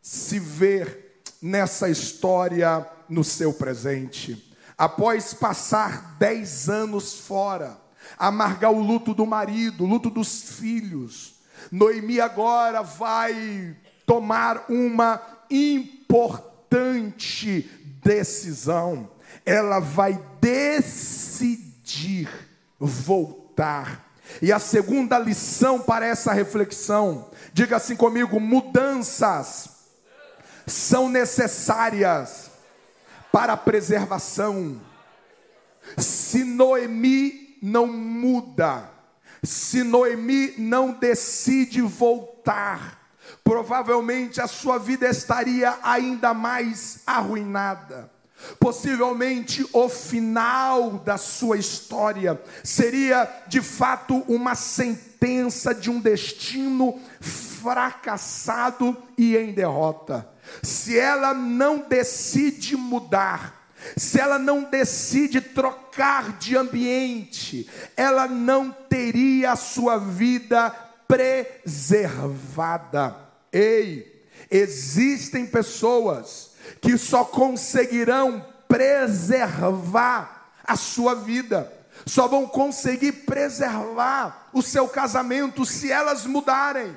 se 0.00 0.38
ver 0.38 1.07
nessa 1.40 1.88
história 1.88 2.86
no 3.08 3.24
seu 3.24 3.52
presente. 3.52 4.44
Após 4.76 5.32
passar 5.34 6.16
dez 6.18 6.68
anos 6.68 7.14
fora, 7.14 7.78
amargar 8.18 8.72
o 8.72 8.80
luto 8.80 9.14
do 9.14 9.26
marido, 9.26 9.84
o 9.84 9.86
luto 9.86 10.10
dos 10.10 10.42
filhos, 10.42 11.34
Noemi 11.72 12.20
agora 12.20 12.82
vai 12.82 13.76
tomar 14.06 14.66
uma 14.68 15.20
importante 15.50 17.68
decisão. 18.02 19.10
Ela 19.44 19.80
vai 19.80 20.20
decidir 20.40 22.28
voltar. 22.78 24.06
E 24.40 24.52
a 24.52 24.58
segunda 24.58 25.18
lição 25.18 25.80
para 25.80 26.06
essa 26.06 26.32
reflexão, 26.32 27.30
diga 27.52 27.76
assim 27.76 27.96
comigo: 27.96 28.38
mudanças 28.38 29.77
são 30.68 31.08
necessárias 31.08 32.50
para 33.32 33.54
a 33.54 33.56
preservação. 33.56 34.80
Se 35.96 36.44
Noemi 36.44 37.58
não 37.62 37.86
muda, 37.86 38.90
se 39.42 39.82
Noemi 39.82 40.54
não 40.58 40.92
decide 40.92 41.80
voltar, 41.80 42.98
provavelmente 43.42 44.40
a 44.40 44.46
sua 44.46 44.78
vida 44.78 45.08
estaria 45.08 45.78
ainda 45.82 46.34
mais 46.34 47.00
arruinada. 47.06 48.10
Possivelmente 48.60 49.66
o 49.72 49.88
final 49.88 50.92
da 50.92 51.18
sua 51.18 51.56
história 51.56 52.40
seria 52.62 53.28
de 53.48 53.60
fato 53.60 54.22
uma 54.28 54.54
sentença 54.54 55.74
de 55.74 55.90
um 55.90 56.00
destino 56.00 57.00
fracassado 57.60 58.96
e 59.16 59.36
em 59.36 59.52
derrota 59.52 60.28
se 60.62 60.96
ela 60.98 61.34
não 61.34 61.78
decide 61.78 62.76
mudar, 62.76 63.70
se 63.96 64.20
ela 64.20 64.38
não 64.38 64.64
decide 64.64 65.40
trocar 65.40 66.36
de 66.38 66.54
ambiente, 66.56 67.70
ela 67.96 68.26
não 68.26 68.70
teria 68.70 69.52
a 69.52 69.56
sua 69.56 69.98
vida 69.98 70.70
preservada. 71.06 73.14
Ei, 73.52 74.26
existem 74.50 75.46
pessoas 75.46 76.50
que 76.80 76.98
só 76.98 77.24
conseguirão 77.24 78.44
preservar 78.66 80.50
a 80.64 80.74
sua 80.76 81.14
vida, 81.14 81.72
só 82.04 82.26
vão 82.28 82.46
conseguir 82.46 83.12
preservar 83.12 84.50
o 84.52 84.60
seu 84.60 84.86
casamento 84.88 85.64
se 85.64 85.90
elas 85.90 86.26
mudarem. 86.26 86.94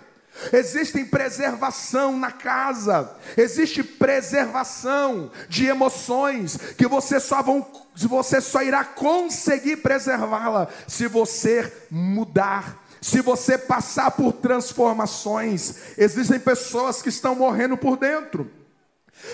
Existe 0.54 1.04
preservação 1.06 2.18
na 2.18 2.32
casa, 2.32 3.16
existe 3.38 3.84
preservação 3.84 5.30
de 5.48 5.66
emoções 5.66 6.58
que 6.78 6.88
você 6.88 7.20
só 7.20 7.42
vão, 7.44 7.66
você 7.96 8.40
só 8.40 8.64
irá 8.64 8.84
conseguir 8.84 9.78
preservá-la 9.78 10.68
se 10.88 11.06
você 11.08 11.72
mudar, 11.92 12.82
se 13.02 13.22
você 13.22 13.58
passar 13.58 14.12
por 14.12 14.34
transformações. 14.34 15.98
Existem 15.98 16.40
pessoas 16.40 17.02
que 17.02 17.10
estão 17.10 17.36
morrendo 17.36 17.78
por 17.78 17.98
dentro. 17.98 18.50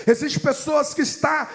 Existem 0.06 0.42
pessoas 0.42 0.92
que 0.92 1.02
estão 1.02 1.46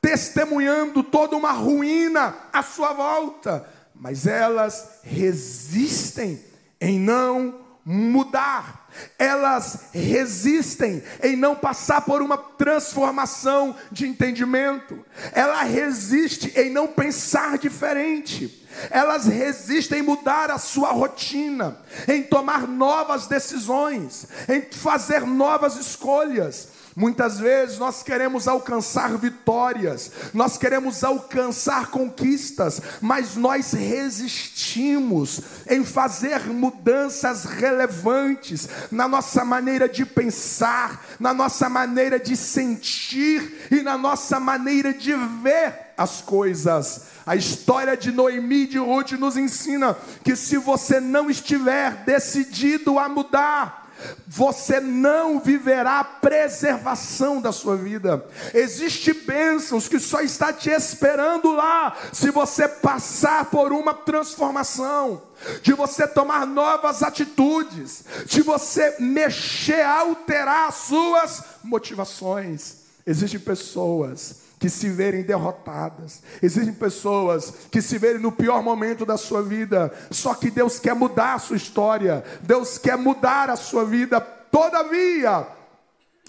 testemunhando 0.00 1.02
toda 1.02 1.34
uma 1.34 1.52
ruína 1.52 2.36
à 2.52 2.62
sua 2.62 2.92
volta, 2.92 3.66
mas 3.94 4.26
elas 4.26 5.00
resistem 5.02 6.44
em 6.80 7.00
não 7.00 7.61
mudar 7.84 8.82
elas 9.18 9.88
resistem 9.92 11.02
em 11.22 11.36
não 11.36 11.54
passar 11.54 12.02
por 12.02 12.20
uma 12.22 12.36
transformação 12.36 13.74
de 13.90 14.06
entendimento, 14.06 15.04
ela 15.32 15.62
resiste 15.62 16.52
em 16.58 16.70
não 16.70 16.88
pensar 16.88 17.58
diferente. 17.58 18.60
Elas 18.90 19.26
resistem 19.26 19.98
em 19.98 20.02
mudar 20.02 20.50
a 20.50 20.56
sua 20.56 20.92
rotina, 20.92 21.76
em 22.08 22.22
tomar 22.22 22.66
novas 22.66 23.26
decisões, 23.26 24.26
em 24.48 24.62
fazer 24.62 25.26
novas 25.26 25.76
escolhas. 25.76 26.68
Muitas 26.94 27.38
vezes 27.38 27.78
nós 27.78 28.02
queremos 28.02 28.46
alcançar 28.46 29.16
vitórias, 29.16 30.10
nós 30.34 30.58
queremos 30.58 31.02
alcançar 31.02 31.86
conquistas, 31.86 32.82
mas 33.00 33.34
nós 33.34 33.72
resistimos 33.72 35.40
em 35.70 35.84
fazer 35.84 36.46
mudanças 36.48 37.44
relevantes 37.44 38.68
na 38.90 39.08
nossa 39.08 39.42
maneira 39.44 39.88
de 39.88 40.04
pensar, 40.04 41.02
na 41.18 41.32
nossa 41.32 41.68
maneira 41.68 42.20
de 42.20 42.36
sentir 42.36 43.68
e 43.70 43.80
na 43.82 43.96
nossa 43.96 44.38
maneira 44.38 44.92
de 44.92 45.14
ver 45.42 45.92
as 45.96 46.20
coisas. 46.20 47.04
A 47.24 47.36
história 47.36 47.96
de 47.96 48.10
Noemi 48.10 48.64
e 48.64 48.66
de 48.66 48.78
Ruth 48.78 49.12
nos 49.12 49.36
ensina 49.36 49.96
que 50.22 50.36
se 50.36 50.58
você 50.58 51.00
não 51.00 51.30
estiver 51.30 52.04
decidido 52.04 52.98
a 52.98 53.08
mudar, 53.08 53.81
você 54.26 54.80
não 54.80 55.40
viverá 55.40 56.00
a 56.00 56.04
preservação 56.04 57.40
da 57.40 57.52
sua 57.52 57.76
vida. 57.76 58.24
Existem 58.54 59.14
bênçãos 59.14 59.88
que 59.88 59.98
só 59.98 60.20
está 60.20 60.52
te 60.52 60.70
esperando 60.70 61.52
lá, 61.52 61.96
se 62.12 62.30
você 62.30 62.66
passar 62.68 63.46
por 63.46 63.72
uma 63.72 63.94
transformação, 63.94 65.22
de 65.62 65.72
você 65.72 66.06
tomar 66.06 66.46
novas 66.46 67.02
atitudes, 67.02 68.04
de 68.26 68.42
você 68.42 68.96
mexer, 68.98 69.82
alterar 69.82 70.68
as 70.68 70.74
suas 70.76 71.42
motivações. 71.64 72.76
Existem 73.06 73.40
pessoas 73.40 74.41
que 74.62 74.70
se 74.70 74.88
verem 74.88 75.24
derrotadas. 75.24 76.22
Existem 76.40 76.72
pessoas 76.72 77.52
que 77.68 77.82
se 77.82 77.98
verem 77.98 78.22
no 78.22 78.30
pior 78.30 78.62
momento 78.62 79.04
da 79.04 79.16
sua 79.16 79.42
vida. 79.42 79.92
Só 80.08 80.34
que 80.34 80.52
Deus 80.52 80.78
quer 80.78 80.94
mudar 80.94 81.34
a 81.34 81.38
sua 81.40 81.56
história. 81.56 82.22
Deus 82.42 82.78
quer 82.78 82.96
mudar 82.96 83.50
a 83.50 83.56
sua 83.56 83.84
vida. 83.84 84.20
Todavia, 84.20 85.48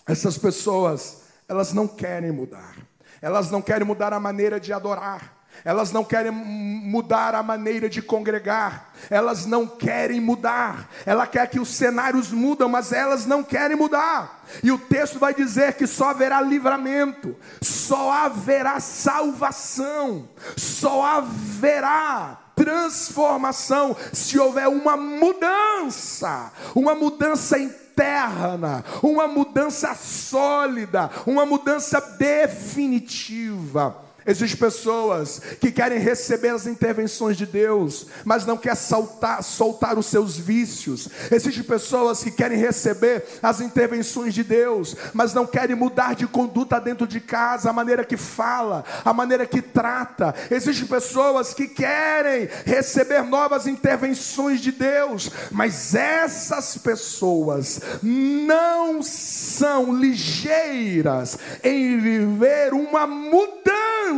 essas 0.08 0.36
pessoas, 0.36 1.26
elas 1.48 1.74
não 1.74 1.88
querem 1.88 2.32
mudar. 2.32 2.76
Elas 3.22 3.52
não 3.52 3.62
querem 3.62 3.86
mudar 3.86 4.14
a 4.14 4.20
maneira 4.20 4.60
de 4.60 4.74
adorar. 4.74 5.43
Elas 5.66 5.92
não 5.92 6.04
querem 6.04 6.32
mudar 6.32 7.36
a 7.36 7.44
maneira 7.44 7.90
de 7.90 8.02
congregar, 8.02 8.92
elas 9.10 9.46
não 9.46 9.66
querem 9.66 10.20
mudar. 10.20 10.90
Ela 11.06 11.26
quer 11.26 11.50
que 11.50 11.60
os 11.60 11.70
cenários 11.70 12.32
mudam, 12.32 12.68
mas 12.68 12.92
elas 12.92 13.26
não 13.26 13.44
querem 13.44 13.78
mudar. 13.78 14.44
E 14.62 14.72
o 14.72 14.78
texto 14.78 15.20
vai 15.20 15.34
dizer 15.34 15.74
que 15.74 15.88
só 15.88 16.10
haverá 16.10 16.42
livramento, 16.42 17.36
só 17.62 18.12
haverá 18.12 18.80
salvação, 18.80 20.28
só 20.58 21.06
haverá 21.06 22.40
transformação 22.56 23.96
se 24.12 24.40
houver 24.40 24.68
uma 24.68 24.96
mudança, 24.96 26.52
uma 26.76 26.94
mudança 26.94 27.58
interna, 27.58 28.84
uma 29.02 29.28
mudança 29.28 29.96
sólida, 29.96 31.10
uma 31.26 31.46
mudança 31.46 32.00
definitiva. 32.02 34.03
Existem 34.26 34.60
pessoas 34.60 35.42
que 35.60 35.72
querem 35.72 36.00
receber 36.00 36.50
as 36.50 36.66
intervenções 36.66 37.36
de 37.36 37.46
Deus, 37.46 38.08
mas 38.24 38.46
não 38.46 38.58
quer 38.58 38.76
soltar, 38.76 39.44
soltar 39.44 39.98
os 39.98 40.06
seus 40.06 40.38
vícios. 40.38 41.10
Existem 41.30 41.64
pessoas 41.64 42.24
que 42.24 42.32
querem 42.32 42.58
receber 42.58 43.26
as 43.42 43.60
intervenções 43.60 44.34
de 44.34 44.44
Deus, 44.44 44.96
mas 45.14 45.34
não 45.34 45.46
querem 45.46 45.76
mudar 45.76 46.16
de 46.16 46.26
conduta 46.26 46.80
dentro 46.80 47.06
de 47.06 47.20
casa, 47.20 47.70
a 47.70 47.74
maneira 47.74 48.06
que 48.06 48.16
fala, 48.16 48.86
a 49.04 49.14
maneira 49.14 49.46
que 49.46 49.62
trata. 49.62 50.34
Existem 50.50 50.88
pessoas 50.88 51.54
que 51.54 51.68
querem 51.68 52.48
receber 52.66 53.24
novas 53.24 53.68
intervenções 53.68 54.62
de 54.62 54.72
Deus, 54.72 55.30
mas 55.52 55.94
essas 55.94 56.78
pessoas 56.78 57.82
não 58.02 59.02
são 59.04 59.94
ligeiras 59.94 61.38
em 61.64 62.00
viver 62.00 62.74
uma 62.74 63.06
mudança 63.06 64.13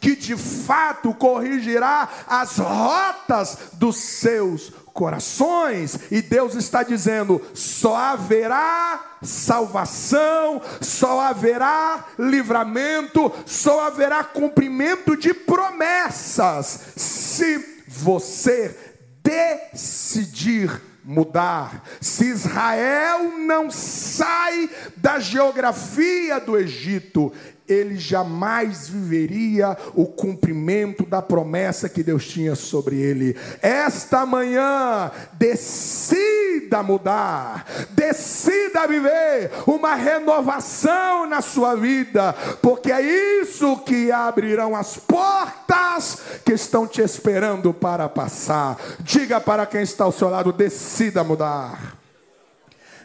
que 0.00 0.16
de 0.16 0.36
fato 0.36 1.14
corrigirá 1.14 2.08
as 2.26 2.58
rotas 2.58 3.58
dos 3.74 3.96
seus 3.96 4.72
corações. 4.92 5.98
E 6.10 6.22
Deus 6.22 6.54
está 6.54 6.82
dizendo: 6.82 7.42
só 7.52 7.96
haverá 7.96 9.18
salvação, 9.22 10.62
só 10.80 11.20
haverá 11.20 12.04
livramento, 12.18 13.32
só 13.44 13.86
haverá 13.86 14.22
cumprimento 14.22 15.16
de 15.16 15.34
promessas, 15.34 16.80
se 16.96 17.84
você 17.88 18.76
decidir 19.22 20.80
mudar. 21.04 21.84
Se 22.00 22.24
Israel 22.26 23.38
não 23.38 23.70
sai 23.70 24.70
da 24.96 25.18
geografia 25.18 26.40
do 26.40 26.56
Egito, 26.56 27.32
ele 27.66 27.96
jamais 27.96 28.88
viveria 28.88 29.76
o 29.94 30.06
cumprimento 30.06 31.06
da 31.06 31.22
promessa 31.22 31.88
que 31.88 32.02
Deus 32.02 32.26
tinha 32.26 32.54
sobre 32.54 33.00
ele. 33.00 33.36
Esta 33.62 34.26
manhã, 34.26 35.10
decida 35.32 36.82
mudar, 36.82 37.64
decida 37.90 38.86
viver 38.86 39.50
uma 39.66 39.94
renovação 39.94 41.26
na 41.26 41.40
sua 41.40 41.74
vida, 41.74 42.34
porque 42.60 42.92
é 42.92 43.00
isso 43.00 43.78
que 43.78 44.12
abrirão 44.12 44.76
as 44.76 44.98
portas 44.98 46.18
que 46.44 46.52
estão 46.52 46.86
te 46.86 47.00
esperando 47.00 47.72
para 47.72 48.08
passar. 48.08 48.78
Diga 49.00 49.40
para 49.40 49.64
quem 49.64 49.82
está 49.82 50.04
ao 50.04 50.12
seu 50.12 50.28
lado: 50.28 50.52
decida 50.52 51.24
mudar. 51.24 51.96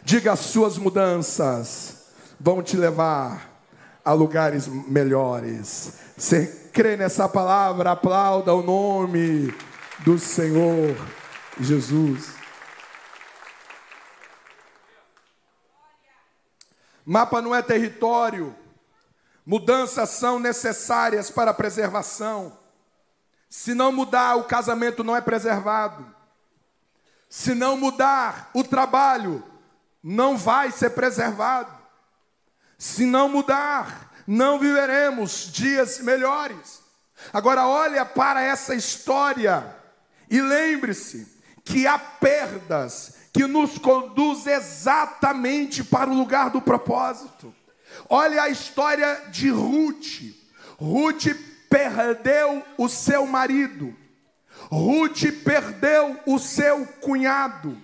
Diga 0.04 0.32
as 0.32 0.40
suas 0.40 0.76
mudanças 0.76 1.98
vão 2.38 2.62
te 2.62 2.76
levar 2.76 3.49
a 4.04 4.12
lugares 4.12 4.66
melhores. 4.66 5.94
Você 6.16 6.70
crê 6.72 6.96
nessa 6.96 7.28
palavra? 7.28 7.92
Aplauda 7.92 8.54
o 8.54 8.62
nome 8.62 9.54
do 10.00 10.18
Senhor 10.18 10.96
Jesus. 11.58 12.34
Mapa 17.04 17.42
não 17.42 17.54
é 17.54 17.62
território. 17.62 18.54
Mudanças 19.44 20.10
são 20.10 20.38
necessárias 20.38 21.30
para 21.30 21.50
a 21.50 21.54
preservação. 21.54 22.56
Se 23.48 23.74
não 23.74 23.90
mudar, 23.90 24.36
o 24.36 24.44
casamento 24.44 25.02
não 25.02 25.16
é 25.16 25.20
preservado. 25.20 26.06
Se 27.28 27.54
não 27.54 27.76
mudar, 27.76 28.50
o 28.54 28.62
trabalho 28.62 29.42
não 30.02 30.36
vai 30.36 30.70
ser 30.70 30.90
preservado. 30.90 31.79
Se 32.80 33.04
não 33.04 33.28
mudar, 33.28 34.10
não 34.26 34.58
viveremos 34.58 35.52
dias 35.52 36.00
melhores. 36.00 36.80
Agora, 37.30 37.66
olha 37.66 38.06
para 38.06 38.40
essa 38.40 38.74
história 38.74 39.76
e 40.30 40.40
lembre-se 40.40 41.28
que 41.62 41.86
há 41.86 41.98
perdas 41.98 43.16
que 43.34 43.46
nos 43.46 43.76
conduz 43.76 44.46
exatamente 44.46 45.84
para 45.84 46.08
o 46.08 46.14
lugar 46.14 46.48
do 46.48 46.62
propósito. 46.62 47.54
Olha 48.08 48.44
a 48.44 48.48
história 48.48 49.26
de 49.28 49.50
Ruth. 49.50 50.34
Ruth 50.78 51.26
perdeu 51.68 52.64
o 52.78 52.88
seu 52.88 53.26
marido. 53.26 53.94
Ruth 54.70 55.30
perdeu 55.44 56.18
o 56.24 56.38
seu 56.38 56.86
cunhado. 57.02 57.76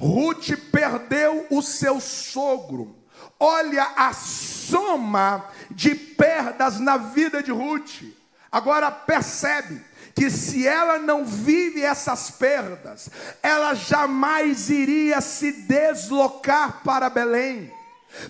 Ruth 0.00 0.48
perdeu 0.72 1.46
o 1.48 1.62
seu 1.62 2.00
sogro. 2.00 3.01
Olha 3.44 3.90
a 3.96 4.12
soma 4.12 5.44
de 5.68 5.96
perdas 5.96 6.78
na 6.78 6.96
vida 6.96 7.42
de 7.42 7.50
Ruth. 7.50 8.04
Agora 8.52 8.88
percebe 8.88 9.84
que 10.14 10.30
se 10.30 10.64
ela 10.64 11.00
não 11.00 11.24
vive 11.24 11.82
essas 11.82 12.30
perdas, 12.30 13.10
ela 13.42 13.74
jamais 13.74 14.70
iria 14.70 15.20
se 15.20 15.50
deslocar 15.50 16.82
para 16.84 17.10
Belém. 17.10 17.72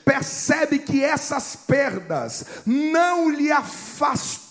Percebe 0.05 0.79
que 0.79 1.03
essas 1.03 1.57
perdas 1.57 2.45
não 2.65 3.29
lhe 3.29 3.51
afastou 3.51 4.43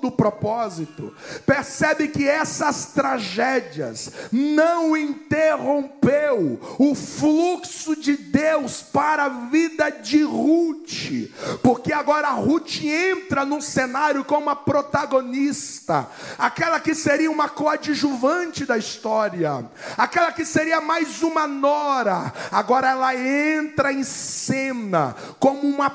do 0.00 0.10
propósito. 0.10 1.14
Percebe 1.44 2.08
que 2.08 2.26
essas 2.26 2.86
tragédias 2.86 4.10
não 4.30 4.96
interrompeu 4.96 6.58
o 6.78 6.94
fluxo 6.94 7.96
de 7.96 8.16
Deus 8.16 8.82
para 8.82 9.24
a 9.24 9.28
vida 9.28 9.90
de 9.90 10.22
Ruth, 10.22 11.28
porque 11.62 11.92
agora 11.92 12.30
Ruth 12.30 12.82
entra 12.82 13.44
no 13.44 13.60
cenário 13.60 14.24
como 14.24 14.48
a 14.48 14.56
protagonista, 14.56 16.08
aquela 16.38 16.80
que 16.80 16.94
seria 16.94 17.30
uma 17.30 17.48
coadjuvante 17.48 18.64
da 18.64 18.78
história, 18.78 19.64
aquela 19.98 20.32
que 20.32 20.44
seria 20.44 20.80
mais 20.80 21.22
uma 21.22 21.46
nora, 21.46 22.32
agora 22.50 22.90
ela 22.90 23.14
entra 23.14 23.92
em 23.92 24.04
cena 24.04 24.61
como 25.38 25.62
uma 25.62 25.90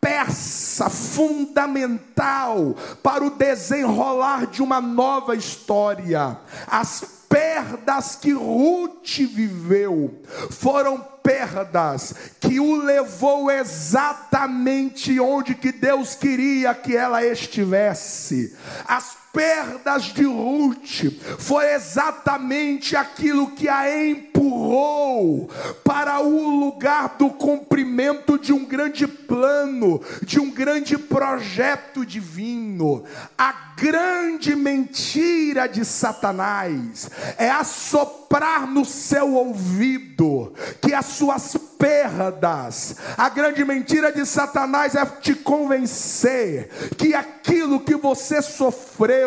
peça 0.00 0.90
fundamental 0.90 2.74
para 3.02 3.24
o 3.24 3.30
desenrolar 3.30 4.46
de 4.46 4.60
uma 4.60 4.80
nova 4.80 5.36
história. 5.36 6.38
As 6.66 7.22
perdas 7.28 8.16
que 8.16 8.32
Ruth 8.32 9.18
viveu 9.32 10.20
foram 10.50 10.98
perdas 11.22 12.14
que 12.40 12.58
o 12.58 12.74
levou 12.82 13.50
exatamente 13.50 15.18
onde 15.20 15.54
que 15.54 15.70
Deus 15.70 16.16
queria 16.16 16.74
que 16.74 16.96
ela 16.96 17.24
estivesse. 17.24 18.54
As 18.86 19.21
perdas 19.32 20.04
de 20.04 20.24
Ruth 20.24 21.10
foi 21.38 21.72
exatamente 21.72 22.94
aquilo 22.94 23.52
que 23.52 23.68
a 23.68 24.06
empurrou 24.06 25.48
para 25.82 26.20
o 26.20 26.60
lugar 26.60 27.16
do 27.18 27.30
cumprimento 27.30 28.38
de 28.38 28.52
um 28.52 28.64
grande 28.64 29.06
plano, 29.06 30.00
de 30.22 30.38
um 30.38 30.50
grande 30.50 30.98
projeto 30.98 32.04
divino. 32.04 33.04
A 33.38 33.72
grande 33.76 34.54
mentira 34.54 35.66
de 35.66 35.84
Satanás 35.84 37.10
é 37.38 37.50
assoprar 37.50 38.66
no 38.66 38.84
seu 38.84 39.34
ouvido 39.34 40.52
que 40.80 40.92
as 40.92 41.06
suas 41.06 41.56
perdas, 41.82 42.96
a 43.18 43.28
grande 43.28 43.64
mentira 43.64 44.12
de 44.12 44.24
Satanás 44.24 44.94
é 44.94 45.04
te 45.04 45.34
convencer 45.34 46.68
que 46.96 47.12
aquilo 47.12 47.80
que 47.80 47.96
você 47.96 48.40
sofreu, 48.40 49.21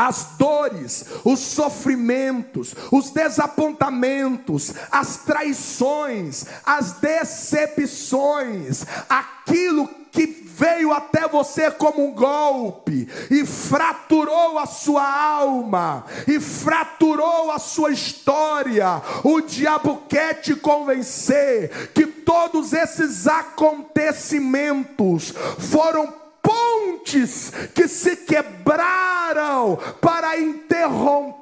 as 0.00 0.36
dores, 0.38 1.04
os 1.24 1.40
sofrimentos, 1.40 2.74
os 2.90 3.10
desapontamentos, 3.10 4.72
as 4.90 5.18
traições, 5.18 6.46
as 6.64 6.92
decepções, 6.92 8.86
aquilo 9.06 9.86
que 10.10 10.24
veio 10.26 10.92
até 10.92 11.28
você 11.28 11.70
como 11.70 12.06
um 12.06 12.12
golpe 12.12 13.06
e 13.30 13.44
fraturou 13.44 14.58
a 14.58 14.64
sua 14.66 15.02
alma 15.02 16.06
e 16.26 16.40
fraturou 16.40 17.50
a 17.50 17.58
sua 17.58 17.90
história. 17.90 19.02
O 19.22 19.42
diabo 19.42 20.04
quer 20.08 20.40
te 20.40 20.56
convencer 20.56 21.90
que 21.94 22.06
todos 22.06 22.72
esses 22.72 23.26
acontecimentos 23.26 25.34
foram 25.58 26.19
que 27.74 27.88
se 27.88 28.16
quebraram 28.16 29.78
para 30.00 30.38
interromper 30.38 31.39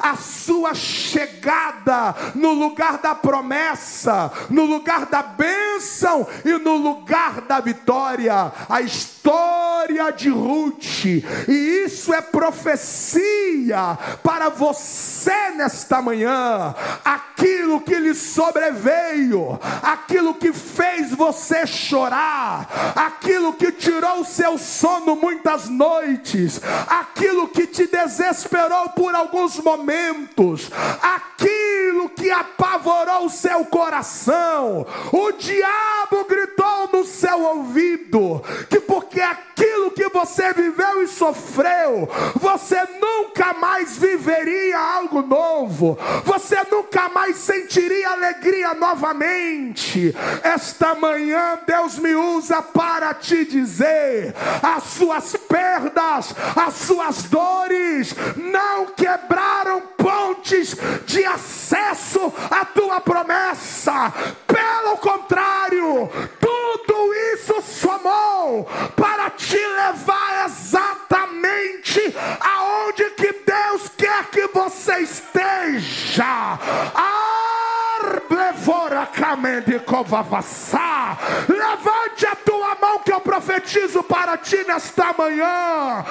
a 0.00 0.16
sua 0.16 0.74
chegada 0.74 2.14
no 2.34 2.52
lugar 2.52 2.98
da 2.98 3.14
promessa, 3.14 4.30
no 4.50 4.64
lugar 4.64 5.06
da 5.06 5.22
bênção 5.22 6.26
e 6.44 6.52
no 6.58 6.76
lugar 6.76 7.42
da 7.42 7.60
vitória. 7.60 8.52
A 8.68 8.80
história 8.80 10.10
de 10.10 10.28
Ruth, 10.28 11.04
e 11.04 11.84
isso 11.84 12.12
é 12.12 12.20
profecia 12.20 13.98
para 14.22 14.48
você 14.48 15.50
nesta 15.56 16.02
manhã. 16.02 16.74
Aquilo 17.04 17.80
que 17.80 17.94
lhe 17.94 18.14
sobreveio, 18.14 19.58
aquilo 19.82 20.34
que 20.34 20.52
fez 20.52 21.12
você 21.12 21.66
chorar, 21.66 22.94
aquilo 22.94 23.52
que 23.52 23.72
tirou 23.72 24.20
o 24.20 24.24
seu 24.24 24.58
sono 24.58 25.16
muitas 25.16 25.68
noites, 25.68 26.60
aquilo 26.88 27.48
que 27.48 27.66
te 27.66 27.86
desesperou 27.86 28.90
por 28.90 29.14
alguns 29.22 29.58
momentos, 29.58 30.70
aquilo 31.00 32.08
que 32.10 32.30
apavorou 32.30 33.26
o 33.26 33.30
seu 33.30 33.64
coração. 33.64 34.86
O 35.12 35.32
diabo 35.32 36.24
gritou 36.28 36.88
no 36.92 37.04
seu 37.04 37.40
ouvido 37.40 38.42
que 38.68 38.80
porque 38.80 39.20
aquilo 39.20 39.90
que 39.92 40.08
você 40.08 40.52
viveu 40.52 41.02
e 41.02 41.08
sofreu, 41.08 42.08
você 42.34 42.80
nunca 43.00 43.54
mais 43.54 43.96
viveria 43.96 44.78
algo 44.78 45.22
novo, 45.22 45.98
você 46.24 46.56
nunca 46.70 47.08
mais 47.08 47.36
sentiria 47.36 48.10
alegria 48.10 48.74
novamente. 48.74 50.14
Esta 50.42 50.94
manhã 50.94 51.58
Deus 51.66 51.98
me 51.98 52.14
usa 52.14 52.60
para 52.60 53.14
te 53.14 53.44
dizer: 53.44 54.34
as 54.62 54.84
suas 54.84 55.36
perdas, 55.52 56.34
as 56.56 56.74
suas 56.74 57.24
dores 57.24 58.14
não 58.36 58.86
quebraram 58.86 59.82
pontes 59.98 60.74
de 61.04 61.22
acesso 61.26 62.32
à 62.50 62.64
tua 62.64 63.02
promessa. 63.02 64.10
Pelo 64.46 64.96
contrário, 64.96 66.10
tudo 66.40 67.14
isso 67.34 67.60
somou 67.60 68.64
para 68.96 69.28
te 69.28 69.58
levar 69.58 70.46
exatamente 70.46 72.00
aonde 72.40 73.10
que 73.10 73.32
Deus 73.44 73.90
quer 73.94 74.24
que 74.30 74.46
você 74.46 75.00
esteja. 75.00 76.58
Levante 81.48 82.26
a 82.26 82.36
tua 82.36 82.76
mão 82.80 82.98
que 83.00 83.12
eu 83.12 83.20
profetizo 83.20 84.02
para 84.02 84.36
ti 84.36 84.64
nesta 84.66 85.12
manhã. 85.12 86.04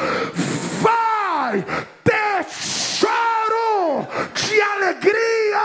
Vai 0.82 1.66
ter 2.04 2.46
choro 2.50 4.08
de 4.34 4.62
alegria, 4.62 5.60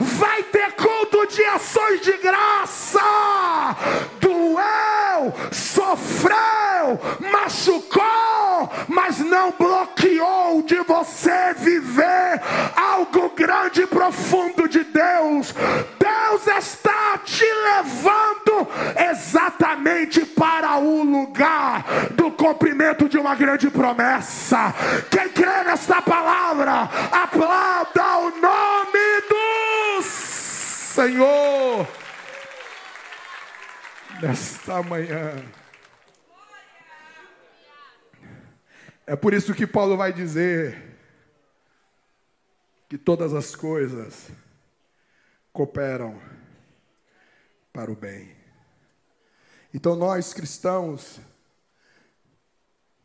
vai 0.00 0.42
ter 0.44 0.72
culto 0.72 1.26
de 1.26 1.44
ações 1.44 2.00
de 2.00 2.12
graça. 2.18 3.00
Doeu, 4.20 5.32
sofreu, 5.52 7.00
machucou, 7.30 8.70
mas 8.88 9.18
não 9.18 9.52
bloqueou 9.52 10.62
de 10.62 10.80
você 10.80 11.54
viver 11.56 12.40
algo 12.76 13.30
grande 13.30 13.82
e 13.82 13.86
profundo 13.86 14.68
de 14.68 14.85
está 16.66 17.18
te 17.18 17.44
levando 17.44 18.68
exatamente 19.10 20.24
para 20.26 20.78
o 20.78 21.04
lugar 21.04 22.10
do 22.10 22.30
cumprimento 22.32 23.08
de 23.08 23.18
uma 23.18 23.34
grande 23.34 23.70
promessa. 23.70 24.74
Quem 25.10 25.28
crê 25.28 25.64
nesta 25.64 26.02
palavra, 26.02 26.82
aplauda 27.12 28.18
o 28.18 28.30
nome 28.40 29.20
do 29.28 30.02
Senhor. 30.02 31.86
Nesta 34.20 34.82
manhã. 34.82 35.34
É 39.06 39.14
por 39.14 39.32
isso 39.32 39.54
que 39.54 39.66
Paulo 39.66 39.96
vai 39.96 40.12
dizer 40.12 40.98
que 42.88 42.98
todas 42.98 43.34
as 43.34 43.54
coisas 43.54 44.30
cooperam 45.52 46.20
para 47.76 47.92
o 47.92 47.94
bem. 47.94 48.34
Então 49.74 49.94
nós 49.94 50.32
cristãos, 50.32 51.20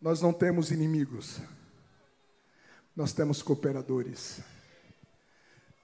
nós 0.02 0.22
não 0.22 0.32
temos 0.32 0.72
inimigos, 0.72 1.42
nós 2.96 3.12
temos 3.12 3.42
cooperadores. 3.42 4.40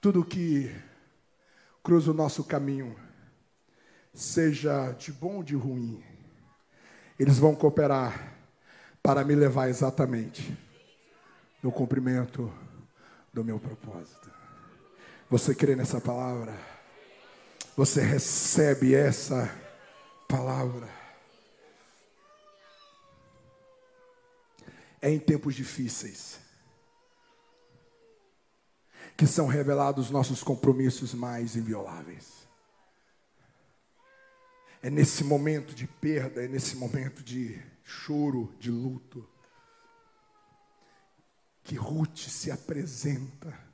Tudo 0.00 0.24
que 0.24 0.74
cruza 1.82 2.12
o 2.12 2.14
nosso 2.14 2.42
caminho, 2.42 2.98
seja 4.14 4.92
de 4.92 5.12
bom 5.12 5.36
ou 5.36 5.42
de 5.42 5.54
ruim, 5.54 6.02
eles 7.18 7.38
vão 7.38 7.54
cooperar 7.54 8.38
para 9.02 9.22
me 9.22 9.34
levar 9.34 9.68
exatamente 9.68 10.56
no 11.62 11.70
cumprimento 11.70 12.50
do 13.34 13.44
meu 13.44 13.60
propósito. 13.60 14.30
Você 15.28 15.54
crê 15.54 15.76
nessa 15.76 16.00
palavra? 16.00 16.77
Você 17.78 18.02
recebe 18.02 18.92
essa 18.92 19.48
palavra? 20.26 20.88
É 25.00 25.08
em 25.08 25.20
tempos 25.20 25.54
difíceis 25.54 26.40
que 29.16 29.28
são 29.28 29.46
revelados 29.46 30.10
nossos 30.10 30.42
compromissos 30.42 31.14
mais 31.14 31.54
invioláveis. 31.54 32.48
É 34.82 34.90
nesse 34.90 35.22
momento 35.22 35.72
de 35.72 35.86
perda, 35.86 36.44
é 36.44 36.48
nesse 36.48 36.74
momento 36.74 37.22
de 37.22 37.62
choro, 37.84 38.52
de 38.58 38.72
luto, 38.72 39.24
que 41.62 41.76
Ruth 41.76 42.16
se 42.16 42.50
apresenta. 42.50 43.67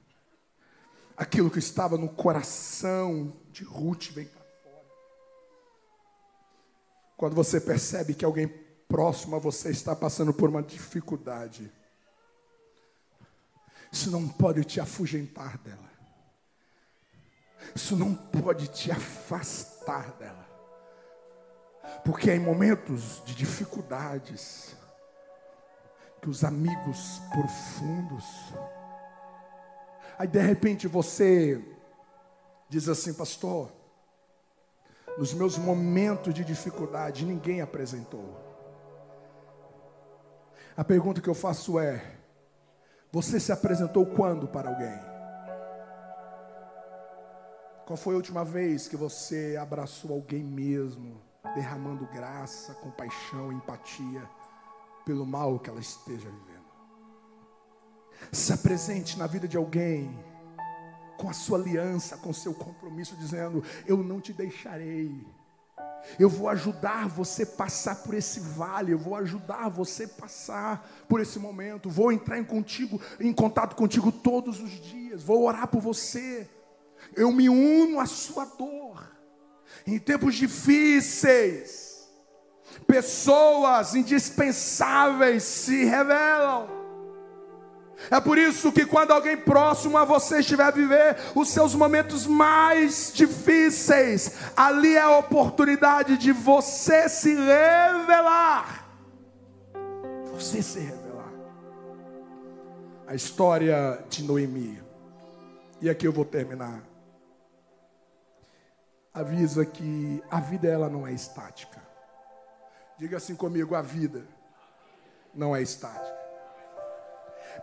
Aquilo 1.16 1.50
que 1.50 1.58
estava 1.58 1.96
no 1.96 2.08
coração 2.08 3.36
de 3.50 3.62
Ruth 3.62 4.10
vem 4.10 4.26
para 4.26 4.42
fora. 4.42 4.86
Quando 7.16 7.34
você 7.34 7.60
percebe 7.60 8.14
que 8.14 8.24
alguém 8.24 8.48
próximo 8.88 9.36
a 9.36 9.38
você 9.38 9.70
está 9.70 9.94
passando 9.94 10.34
por 10.34 10.48
uma 10.48 10.62
dificuldade, 10.62 11.72
isso 13.92 14.10
não 14.10 14.28
pode 14.28 14.64
te 14.64 14.80
afugentar 14.80 15.56
dela. 15.58 15.94
Isso 17.74 17.96
não 17.96 18.12
pode 18.12 18.66
te 18.68 18.90
afastar 18.90 20.10
dela. 20.12 20.44
Porque 22.04 22.30
é 22.30 22.36
em 22.36 22.40
momentos 22.40 23.22
de 23.24 23.34
dificuldades 23.34 24.74
que 26.20 26.28
os 26.28 26.42
amigos 26.42 27.20
profundos. 27.30 28.24
Aí 30.18 30.26
de 30.26 30.40
repente 30.40 30.86
você 30.86 31.62
diz 32.68 32.88
assim, 32.88 33.12
pastor, 33.14 33.70
nos 35.18 35.32
meus 35.34 35.56
momentos 35.58 36.32
de 36.34 36.44
dificuldade 36.44 37.24
ninguém 37.24 37.60
apresentou. 37.60 38.40
A 40.76 40.82
pergunta 40.82 41.20
que 41.20 41.28
eu 41.28 41.34
faço 41.34 41.78
é: 41.78 42.16
você 43.12 43.38
se 43.38 43.52
apresentou 43.52 44.04
quando 44.06 44.48
para 44.48 44.70
alguém? 44.70 45.14
Qual 47.86 47.96
foi 47.96 48.14
a 48.14 48.16
última 48.16 48.44
vez 48.44 48.88
que 48.88 48.96
você 48.96 49.56
abraçou 49.60 50.12
alguém 50.12 50.42
mesmo? 50.42 51.20
derramando 51.54 52.06
graça, 52.06 52.74
compaixão, 52.74 53.52
empatia 53.52 54.28
pelo 55.04 55.26
mal 55.26 55.58
que 55.58 55.68
ela 55.68 55.80
esteja 55.80 56.28
vivendo. 56.28 56.53
Se 58.32 58.52
apresente 58.52 59.18
na 59.18 59.26
vida 59.26 59.46
de 59.46 59.56
alguém 59.56 60.24
com 61.16 61.28
a 61.28 61.32
sua 61.32 61.58
aliança, 61.58 62.16
com 62.16 62.30
o 62.30 62.34
seu 62.34 62.52
compromisso, 62.52 63.16
dizendo: 63.16 63.62
Eu 63.86 63.98
não 63.98 64.20
te 64.20 64.32
deixarei, 64.32 65.26
Eu 66.18 66.28
vou 66.28 66.48
ajudar 66.48 67.08
você 67.08 67.46
passar 67.46 67.96
por 67.96 68.14
esse 68.14 68.40
vale, 68.40 68.92
eu 68.92 68.98
vou 68.98 69.16
ajudar 69.16 69.68
você 69.68 70.06
passar 70.06 70.86
por 71.08 71.20
esse 71.20 71.38
momento. 71.38 71.88
Vou 71.88 72.12
entrar 72.12 72.38
em 72.38 72.44
contigo, 72.44 73.00
em 73.18 73.32
contato 73.32 73.74
contigo 73.74 74.12
todos 74.12 74.60
os 74.60 74.70
dias. 74.70 75.22
Vou 75.22 75.44
orar 75.44 75.66
por 75.68 75.80
você. 75.80 76.48
Eu 77.14 77.32
me 77.32 77.48
uno 77.48 78.00
à 78.00 78.06
sua 78.06 78.44
dor. 78.44 79.12
Em 79.86 79.98
tempos 79.98 80.34
difíceis, 80.34 82.08
pessoas 82.86 83.94
indispensáveis 83.94 85.42
se 85.42 85.84
revelam. 85.84 86.83
É 88.10 88.20
por 88.20 88.38
isso 88.38 88.72
que 88.72 88.84
quando 88.84 89.12
alguém 89.12 89.36
próximo 89.36 89.96
a 89.96 90.04
você 90.04 90.40
estiver 90.40 90.64
a 90.64 90.70
viver 90.70 91.16
os 91.34 91.48
seus 91.48 91.74
momentos 91.74 92.26
mais 92.26 93.12
difíceis, 93.14 94.32
ali 94.56 94.94
é 94.94 95.00
a 95.00 95.18
oportunidade 95.18 96.16
de 96.16 96.32
você 96.32 97.08
se 97.08 97.34
revelar. 97.34 98.88
Você 100.32 100.62
se 100.62 100.80
revelar. 100.80 101.32
A 103.06 103.14
história 103.14 104.02
de 104.08 104.22
Noemi. 104.22 104.82
E 105.80 105.88
aqui 105.88 106.06
eu 106.06 106.12
vou 106.12 106.24
terminar. 106.24 106.82
Avisa 109.12 109.64
que 109.64 110.22
a 110.30 110.40
vida 110.40 110.66
ela 110.66 110.88
não 110.88 111.06
é 111.06 111.12
estática. 111.12 111.80
Diga 112.98 113.16
assim 113.16 113.34
comigo, 113.34 113.74
a 113.74 113.82
vida 113.82 114.26
não 115.34 115.54
é 115.54 115.62
estática. 115.62 116.23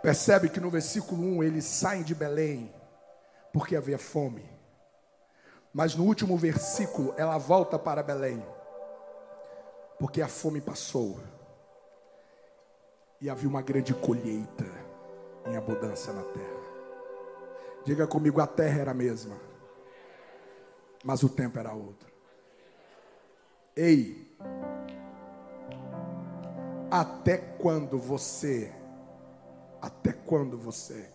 Percebe 0.01 0.49
que 0.49 0.59
no 0.59 0.69
versículo 0.69 1.21
1 1.21 1.43
eles 1.43 1.65
saem 1.65 2.03
de 2.03 2.15
Belém 2.15 2.73
porque 3.53 3.75
havia 3.75 3.97
fome. 3.97 4.49
Mas 5.73 5.95
no 5.95 6.03
último 6.03 6.37
versículo 6.37 7.13
ela 7.17 7.37
volta 7.37 7.77
para 7.77 8.03
Belém 8.03 8.43
porque 10.01 10.21
a 10.21 10.27
fome 10.27 10.59
passou. 10.59 11.19
E 13.19 13.29
havia 13.29 13.47
uma 13.47 13.61
grande 13.61 13.93
colheita 13.93 14.65
em 15.45 15.55
abundância 15.55 16.11
na 16.11 16.23
terra. 16.23 16.61
Diga 17.85 18.07
comigo, 18.07 18.41
a 18.41 18.47
terra 18.47 18.81
era 18.81 18.91
a 18.91 18.95
mesma, 18.95 19.37
mas 21.03 21.21
o 21.21 21.29
tempo 21.29 21.59
era 21.59 21.71
outro. 21.71 22.11
Ei, 23.75 24.35
até 26.89 27.37
quando 27.37 27.99
você 27.99 28.73
até 29.81 30.13
quando 30.13 30.57
você 30.57 31.09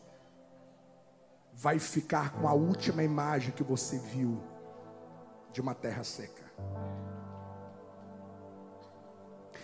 vai 1.52 1.78
ficar 1.78 2.32
com 2.32 2.48
a 2.48 2.52
última 2.52 3.02
imagem 3.02 3.52
que 3.52 3.62
você 3.62 3.98
viu 3.98 4.42
de 5.52 5.60
uma 5.60 5.74
terra 5.74 6.02
seca? 6.04 6.44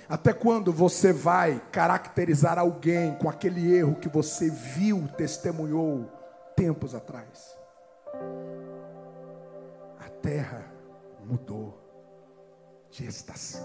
Até 0.08 0.32
quando 0.32 0.72
você 0.72 1.12
vai 1.12 1.60
caracterizar 1.72 2.58
alguém 2.58 3.14
com 3.16 3.28
aquele 3.28 3.74
erro 3.74 3.96
que 3.96 4.08
você 4.08 4.50
viu, 4.50 5.08
testemunhou 5.16 6.10
tempos 6.54 6.94
atrás? 6.94 7.56
A 9.98 10.08
terra 10.20 10.70
mudou 11.24 11.78
de 12.90 13.06
estação. 13.06 13.62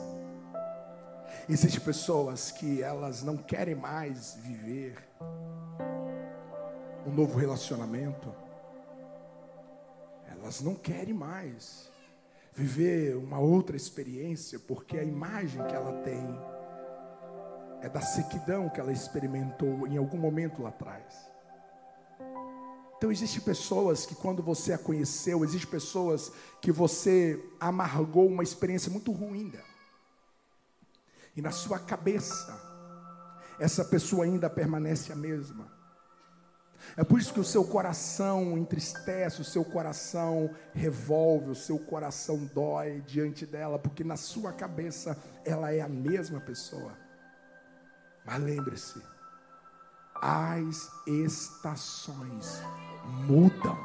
Existem 1.49 1.79
pessoas 1.79 2.51
que 2.51 2.83
elas 2.83 3.23
não 3.23 3.37
querem 3.37 3.73
mais 3.73 4.35
viver 4.41 4.97
um 7.05 7.11
novo 7.11 7.39
relacionamento. 7.39 8.35
Elas 10.29 10.59
não 10.59 10.75
querem 10.75 11.13
mais 11.13 11.89
viver 12.53 13.15
uma 13.15 13.39
outra 13.39 13.77
experiência, 13.77 14.59
porque 14.59 14.97
a 14.97 15.03
imagem 15.03 15.65
que 15.67 15.73
ela 15.73 15.93
tem 16.01 16.21
é 17.81 17.87
da 17.87 18.01
sequidão 18.01 18.67
que 18.67 18.81
ela 18.81 18.91
experimentou 18.91 19.87
em 19.87 19.95
algum 19.95 20.17
momento 20.17 20.61
lá 20.61 20.67
atrás. 20.67 21.31
Então 22.97 23.09
existem 23.09 23.39
pessoas 23.39 24.05
que 24.05 24.15
quando 24.15 24.43
você 24.43 24.73
a 24.73 24.77
conheceu, 24.77 25.45
existem 25.45 25.71
pessoas 25.71 26.29
que 26.61 26.73
você 26.73 27.41
amargou 27.57 28.27
uma 28.27 28.43
experiência 28.43 28.91
muito 28.91 29.13
ruim 29.13 29.47
dela. 29.47 29.76
E 31.37 31.41
na 31.41 31.51
sua 31.51 31.77
cabeça, 31.77 32.59
essa 33.59 33.85
pessoa 33.85 34.25
ainda 34.25 34.49
permanece 34.49 35.13
a 35.13 35.15
mesma. 35.15 35.67
É 36.95 37.03
por 37.03 37.19
isso 37.19 37.31
que 37.31 37.39
o 37.39 37.43
seu 37.43 37.63
coração 37.63 38.57
entristece, 38.57 39.41
o 39.41 39.45
seu 39.45 39.63
coração 39.63 40.49
revolve, 40.73 41.51
o 41.51 41.55
seu 41.55 41.77
coração 41.77 42.43
dói 42.55 43.03
diante 43.05 43.45
dela, 43.45 43.77
porque 43.77 44.03
na 44.03 44.17
sua 44.17 44.51
cabeça 44.51 45.15
ela 45.45 45.71
é 45.71 45.79
a 45.79 45.87
mesma 45.87 46.41
pessoa. 46.41 46.97
Mas 48.25 48.41
lembre-se, 48.41 48.99
as 50.15 50.89
estações 51.05 52.59
mudam. 53.27 53.77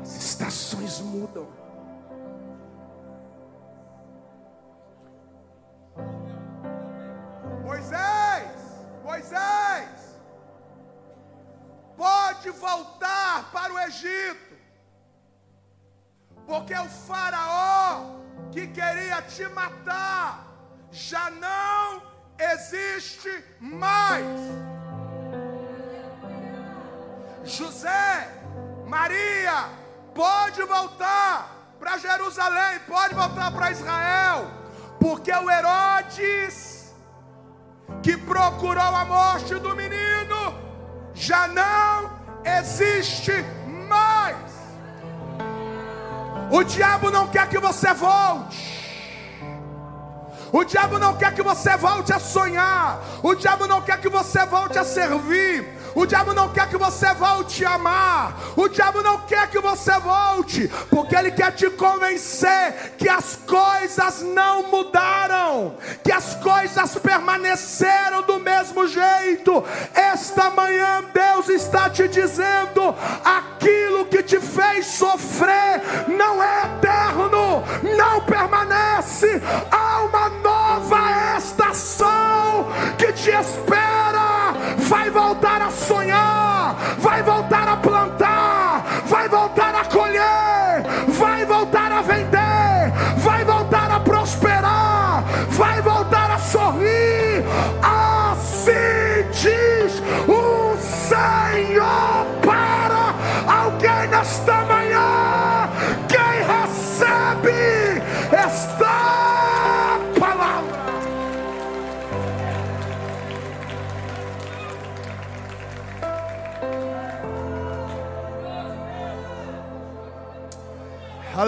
As 0.00 0.16
estações 0.16 0.98
mudam. 1.00 1.69
Pode 12.40 12.50
voltar 12.52 13.50
para 13.52 13.70
o 13.70 13.78
Egito, 13.80 14.56
porque 16.46 16.74
o 16.74 16.88
Faraó 16.88 18.16
que 18.50 18.66
queria 18.68 19.20
te 19.20 19.46
matar 19.48 20.46
já 20.90 21.30
não 21.30 22.02
existe 22.38 23.44
mais. 23.60 24.24
José, 27.44 28.42
Maria, 28.86 29.68
pode 30.14 30.62
voltar 30.62 31.74
para 31.78 31.98
Jerusalém, 31.98 32.80
pode 32.88 33.14
voltar 33.14 33.52
para 33.52 33.70
Israel, 33.70 34.50
porque 34.98 35.30
o 35.30 35.50
Herodes, 35.50 36.94
que 38.02 38.16
procurou 38.16 38.96
a 38.96 39.04
morte 39.04 39.54
do 39.56 39.76
menino, 39.76 40.58
já 41.12 41.46
não 41.46 42.19
existe 42.44 43.44
mais. 43.88 44.36
O 46.50 46.62
diabo 46.64 47.10
não 47.10 47.28
quer 47.28 47.48
que 47.48 47.58
você 47.58 47.92
volte. 47.94 48.80
O 50.52 50.64
diabo 50.64 50.98
não 50.98 51.16
quer 51.16 51.32
que 51.32 51.42
você 51.42 51.76
volte 51.76 52.12
a 52.12 52.18
sonhar. 52.18 53.00
O 53.22 53.34
diabo 53.34 53.66
não 53.66 53.80
quer 53.80 54.00
que 54.00 54.08
você 54.08 54.44
volte 54.46 54.78
a 54.78 54.84
servir. 54.84 55.80
O 55.94 56.06
diabo 56.06 56.32
não 56.32 56.48
quer 56.48 56.68
que 56.68 56.76
você 56.76 57.12
volte 57.14 57.64
a 57.64 57.74
amar. 57.74 58.36
O 58.56 58.68
diabo 58.68 59.02
não 59.02 59.18
quer 59.22 59.48
que 59.48 59.58
você 59.58 59.92
volte, 59.98 60.68
porque 60.88 61.14
ele 61.16 61.30
quer 61.30 61.52
te 61.52 61.68
convencer 61.70 62.94
que 62.96 63.08
as 63.08 63.36
coisas 63.36 64.22
não 64.22 64.64
mudaram, 64.70 65.76
que 66.02 66.12
as 66.12 66.34
coisas 66.36 66.94
permaneceram 66.96 68.22
do 68.22 68.38
mesmo 68.38 68.86
jeito. 68.86 69.64
Esta 69.94 70.50
manhã 70.50 71.04
Deus 71.12 71.48
está 71.48 71.79
te 72.08 72.08
dizendo: 72.08 72.79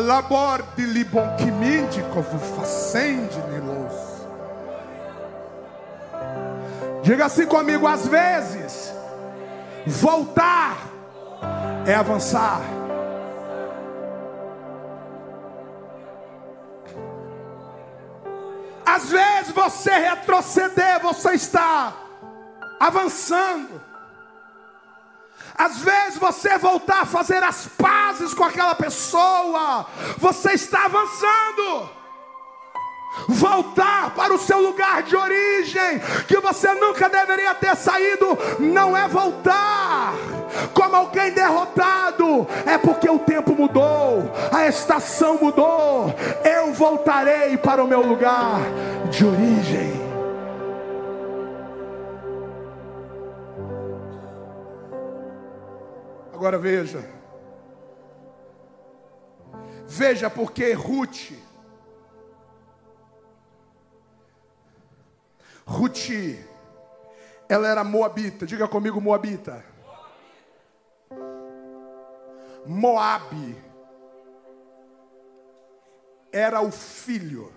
alla 0.03 0.23
bordi 0.23 0.85
li 0.85 1.05
bonchimindi 1.05 2.03
covu 2.12 2.38
facendi 2.38 3.41
nilos. 3.51 4.27
Diga 7.05 7.27
assim 7.27 7.47
comigo, 7.47 7.87
às 7.87 8.07
vezes, 8.09 8.93
voltar 9.87 10.77
é 11.87 11.95
avançar. 11.95 12.61
Às 18.85 19.09
vezes 19.09 19.53
você 19.53 19.91
retroceder, 19.91 21.01
você 21.01 21.33
está 21.35 21.93
avançando. 22.81 23.92
Às 25.62 25.79
vezes 25.79 26.18
você 26.18 26.59
voltar 26.59 27.03
a 27.03 27.07
fazer 27.07 27.40
as 27.40 27.68
pazes 27.79 28.35
com 28.35 28.42
aquela 28.42 28.75
pessoa, 28.75 29.87
você 30.18 30.55
está 30.55 30.87
avançando. 30.87 31.88
Voltar 33.29 34.12
para 34.16 34.35
o 34.35 34.38
seu 34.38 34.61
lugar 34.61 35.05
de 35.05 35.14
origem, 35.14 36.01
que 36.27 36.40
você 36.40 36.72
nunca 36.75 37.09
deveria 37.09 37.55
ter 37.55 37.77
saído, 37.77 38.37
não 38.59 38.96
é 38.96 39.07
voltar 39.07 40.14
como 40.75 40.96
alguém 40.96 41.31
derrotado, 41.31 42.44
é 42.66 42.77
porque 42.77 43.09
o 43.09 43.20
tempo 43.20 43.55
mudou, 43.55 44.33
a 44.51 44.66
estação 44.66 45.38
mudou. 45.40 46.12
Eu 46.44 46.72
voltarei 46.72 47.57
para 47.57 47.85
o 47.85 47.87
meu 47.87 48.05
lugar 48.05 48.59
de 49.11 49.25
origem. 49.25 50.02
Agora 56.43 56.59
veja, 56.59 57.09
veja 59.87 60.29
porque 60.29 60.73
Ruth 60.73 61.31
Ruth, 65.65 66.11
ela 67.49 67.69
era 67.69 67.85
moabita. 67.85 68.45
Diga 68.45 68.67
comigo, 68.67 69.01
moabita. 69.01 69.65
Moabe 72.67 73.57
era 76.33 76.61
o 76.61 76.73
filho 76.73 77.53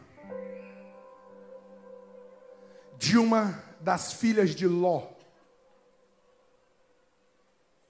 de 3.00 3.17
uma 3.17 3.63
das 3.80 4.13
filhas 4.13 4.52
de 4.52 4.67
Ló. 4.67 5.14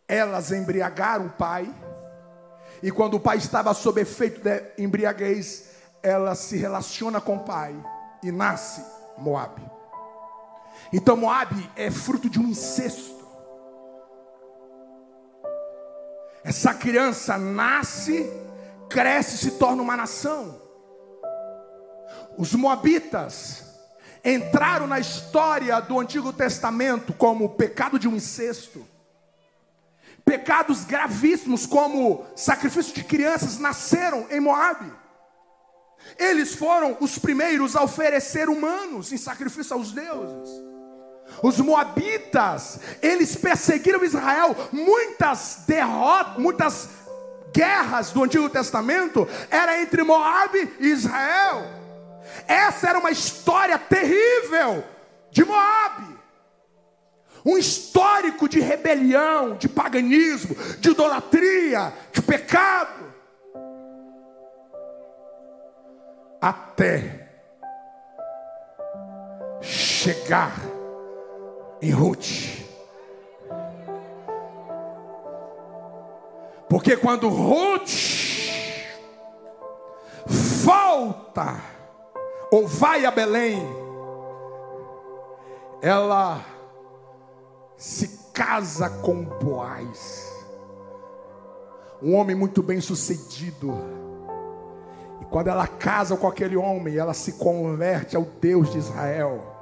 Elas 0.07 0.51
embriagaram 0.51 1.27
o 1.27 1.29
pai, 1.31 1.73
e 2.81 2.91
quando 2.91 3.15
o 3.15 3.19
pai 3.19 3.37
estava 3.37 3.73
sob 3.73 3.99
efeito 4.01 4.41
de 4.41 4.61
embriaguez, 4.77 5.69
ela 6.03 6.35
se 6.35 6.57
relaciona 6.57 7.19
com 7.19 7.37
o 7.37 7.43
pai 7.43 7.75
e 8.21 8.31
nasce 8.31 8.85
Moabe. 9.17 9.61
Então 10.93 11.17
Moabe 11.17 11.69
é 11.75 11.89
fruto 11.89 12.29
de 12.29 12.39
um 12.39 12.43
incesto. 12.43 13.25
Essa 16.43 16.75
criança 16.75 17.39
nasce, 17.39 18.31
cresce 18.87 19.35
e 19.35 19.37
se 19.39 19.51
torna 19.57 19.81
uma 19.81 19.97
nação. 19.97 20.61
Os 22.37 22.53
moabitas 22.53 23.63
entraram 24.23 24.85
na 24.85 24.99
história 24.99 25.79
do 25.79 25.99
Antigo 25.99 26.31
Testamento 26.31 27.13
como 27.13 27.45
o 27.45 27.49
pecado 27.49 27.97
de 27.97 28.07
um 28.07 28.15
incesto. 28.15 28.85
Pecados 30.25 30.83
gravíssimos 30.83 31.67
como 31.67 32.25
sacrifício 32.35 32.93
de 32.93 33.03
crianças 33.03 33.59
nasceram 33.59 34.25
em 34.31 34.39
Moabe. 34.39 34.91
Eles 36.17 36.55
foram 36.55 36.97
os 36.99 37.17
primeiros 37.17 37.75
a 37.75 37.83
oferecer 37.83 38.49
humanos 38.49 39.11
em 39.11 39.17
sacrifício 39.17 39.75
aos 39.75 39.91
deuses. 39.91 40.49
Os 41.41 41.59
moabitas, 41.59 42.79
eles 43.01 43.35
perseguiram 43.35 44.03
Israel. 44.03 44.55
Muitas 44.71 45.63
derrotas, 45.67 46.37
muitas 46.37 46.89
guerras 47.53 48.11
do 48.11 48.23
Antigo 48.23 48.49
Testamento 48.49 49.27
era 49.49 49.81
entre 49.81 50.03
Moabe 50.03 50.73
e 50.79 50.87
Israel. 50.87 51.63
Essa 52.47 52.89
era 52.89 52.99
uma 52.99 53.11
história 53.11 53.77
terrível 53.77 54.83
de 55.31 55.43
Moabe. 55.43 56.14
Um 57.45 57.57
histórico 57.57 58.49
de 58.49 58.59
rebelião, 58.59 59.55
de 59.55 59.69
paganismo, 59.69 60.55
de 60.79 60.89
idolatria, 60.89 61.93
de 62.11 62.21
pecado. 62.21 63.13
Até 66.41 67.29
chegar 69.61 70.55
em 71.81 71.91
Ruth. 71.91 72.65
Porque 76.67 76.97
quando 76.97 77.29
Ruth 77.29 77.89
volta 80.25 81.61
ou 82.51 82.67
vai 82.67 83.05
a 83.05 83.11
Belém, 83.11 83.61
ela 85.81 86.54
se 87.77 88.31
casa 88.33 88.89
com 88.89 89.23
Boaz, 89.23 90.31
um 92.01 92.15
homem 92.15 92.35
muito 92.35 92.61
bem 92.61 92.81
sucedido. 92.81 93.73
E 95.21 95.25
quando 95.25 95.47
ela 95.47 95.67
casa 95.67 96.15
com 96.17 96.27
aquele 96.27 96.55
homem, 96.55 96.97
ela 96.97 97.13
se 97.13 97.33
converte 97.33 98.15
ao 98.15 98.23
Deus 98.23 98.71
de 98.71 98.77
Israel 98.77 99.55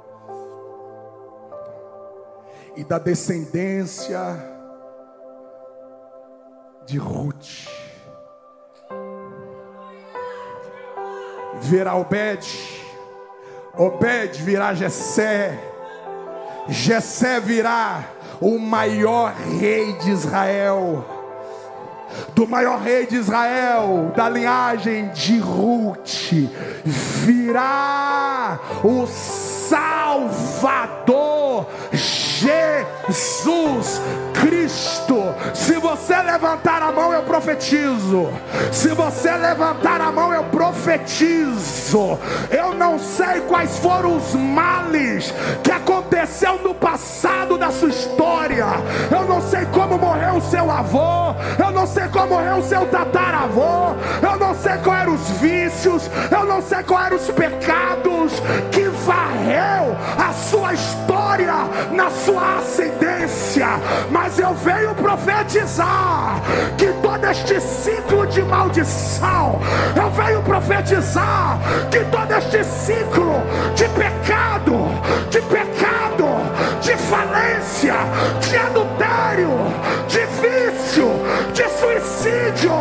e 2.76 2.84
da 2.84 2.98
descendência 2.98 4.18
de 6.86 6.98
Ruth. 6.98 7.68
Virá 11.60 11.94
Obed, 11.94 12.46
Obed 13.76 14.42
virá 14.42 14.74
Jessé, 14.74 15.58
Jessé 16.68 17.40
virá 17.40 18.04
o 18.40 18.58
maior 18.58 19.32
rei 19.32 19.92
de 19.94 20.10
Israel, 20.10 21.04
do 22.34 22.46
maior 22.46 22.80
rei 22.80 23.06
de 23.06 23.16
Israel, 23.16 24.12
da 24.16 24.28
linhagem 24.28 25.08
de 25.08 25.38
Ruth, 25.38 26.32
virá 26.84 28.58
o 28.82 29.06
Salvador 29.06 29.54
Jesus 31.92 34.00
Cristo. 34.44 35.34
Se 35.54 35.72
você 35.78 36.14
levantar 36.16 36.82
a 36.82 36.92
mão, 36.92 37.14
eu 37.14 37.22
profetizo. 37.22 38.28
Se 38.70 38.88
você 38.88 39.30
levantar 39.30 40.02
a 40.02 40.12
mão, 40.12 40.34
eu 40.34 40.44
profetizo. 40.44 42.18
Eu 42.50 42.74
não 42.74 42.98
sei 42.98 43.40
quais 43.48 43.78
foram 43.78 44.18
os 44.18 44.34
males 44.34 45.32
que 45.62 45.70
aconteceu 45.70 46.58
no 46.58 46.74
passado 46.74 47.56
da 47.56 47.70
sua 47.70 47.88
história. 47.88 48.66
Eu 49.10 49.24
não 49.26 49.40
sei 49.40 49.64
como 49.66 49.96
morreu 49.96 50.34
o 50.34 50.42
seu 50.42 50.70
avô. 50.70 51.34
Eu 51.58 51.70
não 51.70 51.86
sei 51.86 52.06
como 52.08 52.34
morreu 52.34 52.58
o 52.58 52.68
seu 52.68 52.86
tataravô. 52.86 53.94
Eu 54.22 54.38
não 54.38 54.54
sei 54.54 54.76
quais 54.78 55.02
eram 55.02 55.14
os 55.14 55.30
vícios. 55.40 56.10
Eu 56.30 56.44
não 56.44 56.60
sei 56.60 56.82
quais 56.82 57.06
eram 57.06 57.16
os 57.16 57.30
pecados 57.30 58.32
que 58.70 58.88
varreu 59.06 59.96
a 60.18 60.32
sua 60.32 60.74
história 60.74 61.54
na 61.92 62.10
sua 62.10 62.58
ascendência. 62.58 63.68
Mas 64.10 64.33
eu 64.38 64.54
venho 64.54 64.94
profetizar 64.94 66.40
que 66.76 66.86
todo 67.02 67.24
este 67.26 67.60
ciclo 67.60 68.26
de 68.26 68.42
maldição, 68.42 69.60
eu 69.96 70.10
venho 70.10 70.42
profetizar 70.42 71.58
que 71.90 72.00
todo 72.04 72.32
este 72.32 72.64
ciclo 72.64 73.42
de 73.74 73.84
pecado, 73.88 74.88
de 75.30 75.40
pecado, 75.42 76.24
de 76.80 76.96
falência, 76.96 77.94
de 78.40 78.56
adultério, 78.56 79.50
de 80.08 80.20
vício, 80.40 81.10
de 81.52 81.68
suicídio, 81.68 82.72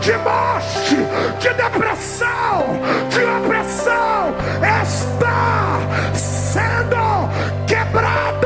de 0.00 0.16
morte, 0.18 0.96
de 1.40 1.48
depressão, 1.54 2.80
de 3.08 3.24
opressão, 3.24 4.34
está 4.62 5.80
sendo 6.14 7.28
quebrado 7.66 8.37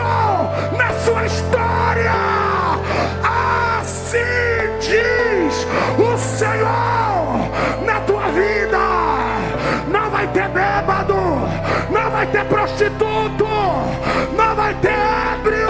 vai 12.23 12.27
ter 12.27 12.45
prostituto, 12.45 13.47
não 14.37 14.55
vai 14.55 14.75
ter 14.75 14.95
ébrio. 15.35 15.69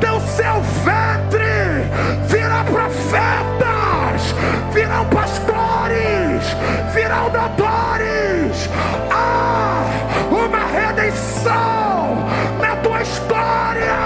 Teu 0.00 0.18
seu 0.20 0.60
ventre 0.84 1.84
virá 2.26 2.64
profetas, 2.64 4.34
virão 4.72 5.04
pastores, 5.06 6.56
virão 6.94 7.28
doutores. 7.28 8.70
Há 9.10 9.12
ah, 9.12 9.86
uma 10.30 10.66
redenção 10.66 12.24
na 12.58 12.76
tua 12.76 13.02
história. 13.02 13.98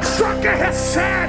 Só 0.00 0.32
que 0.34 0.48
recebe. 0.48 1.21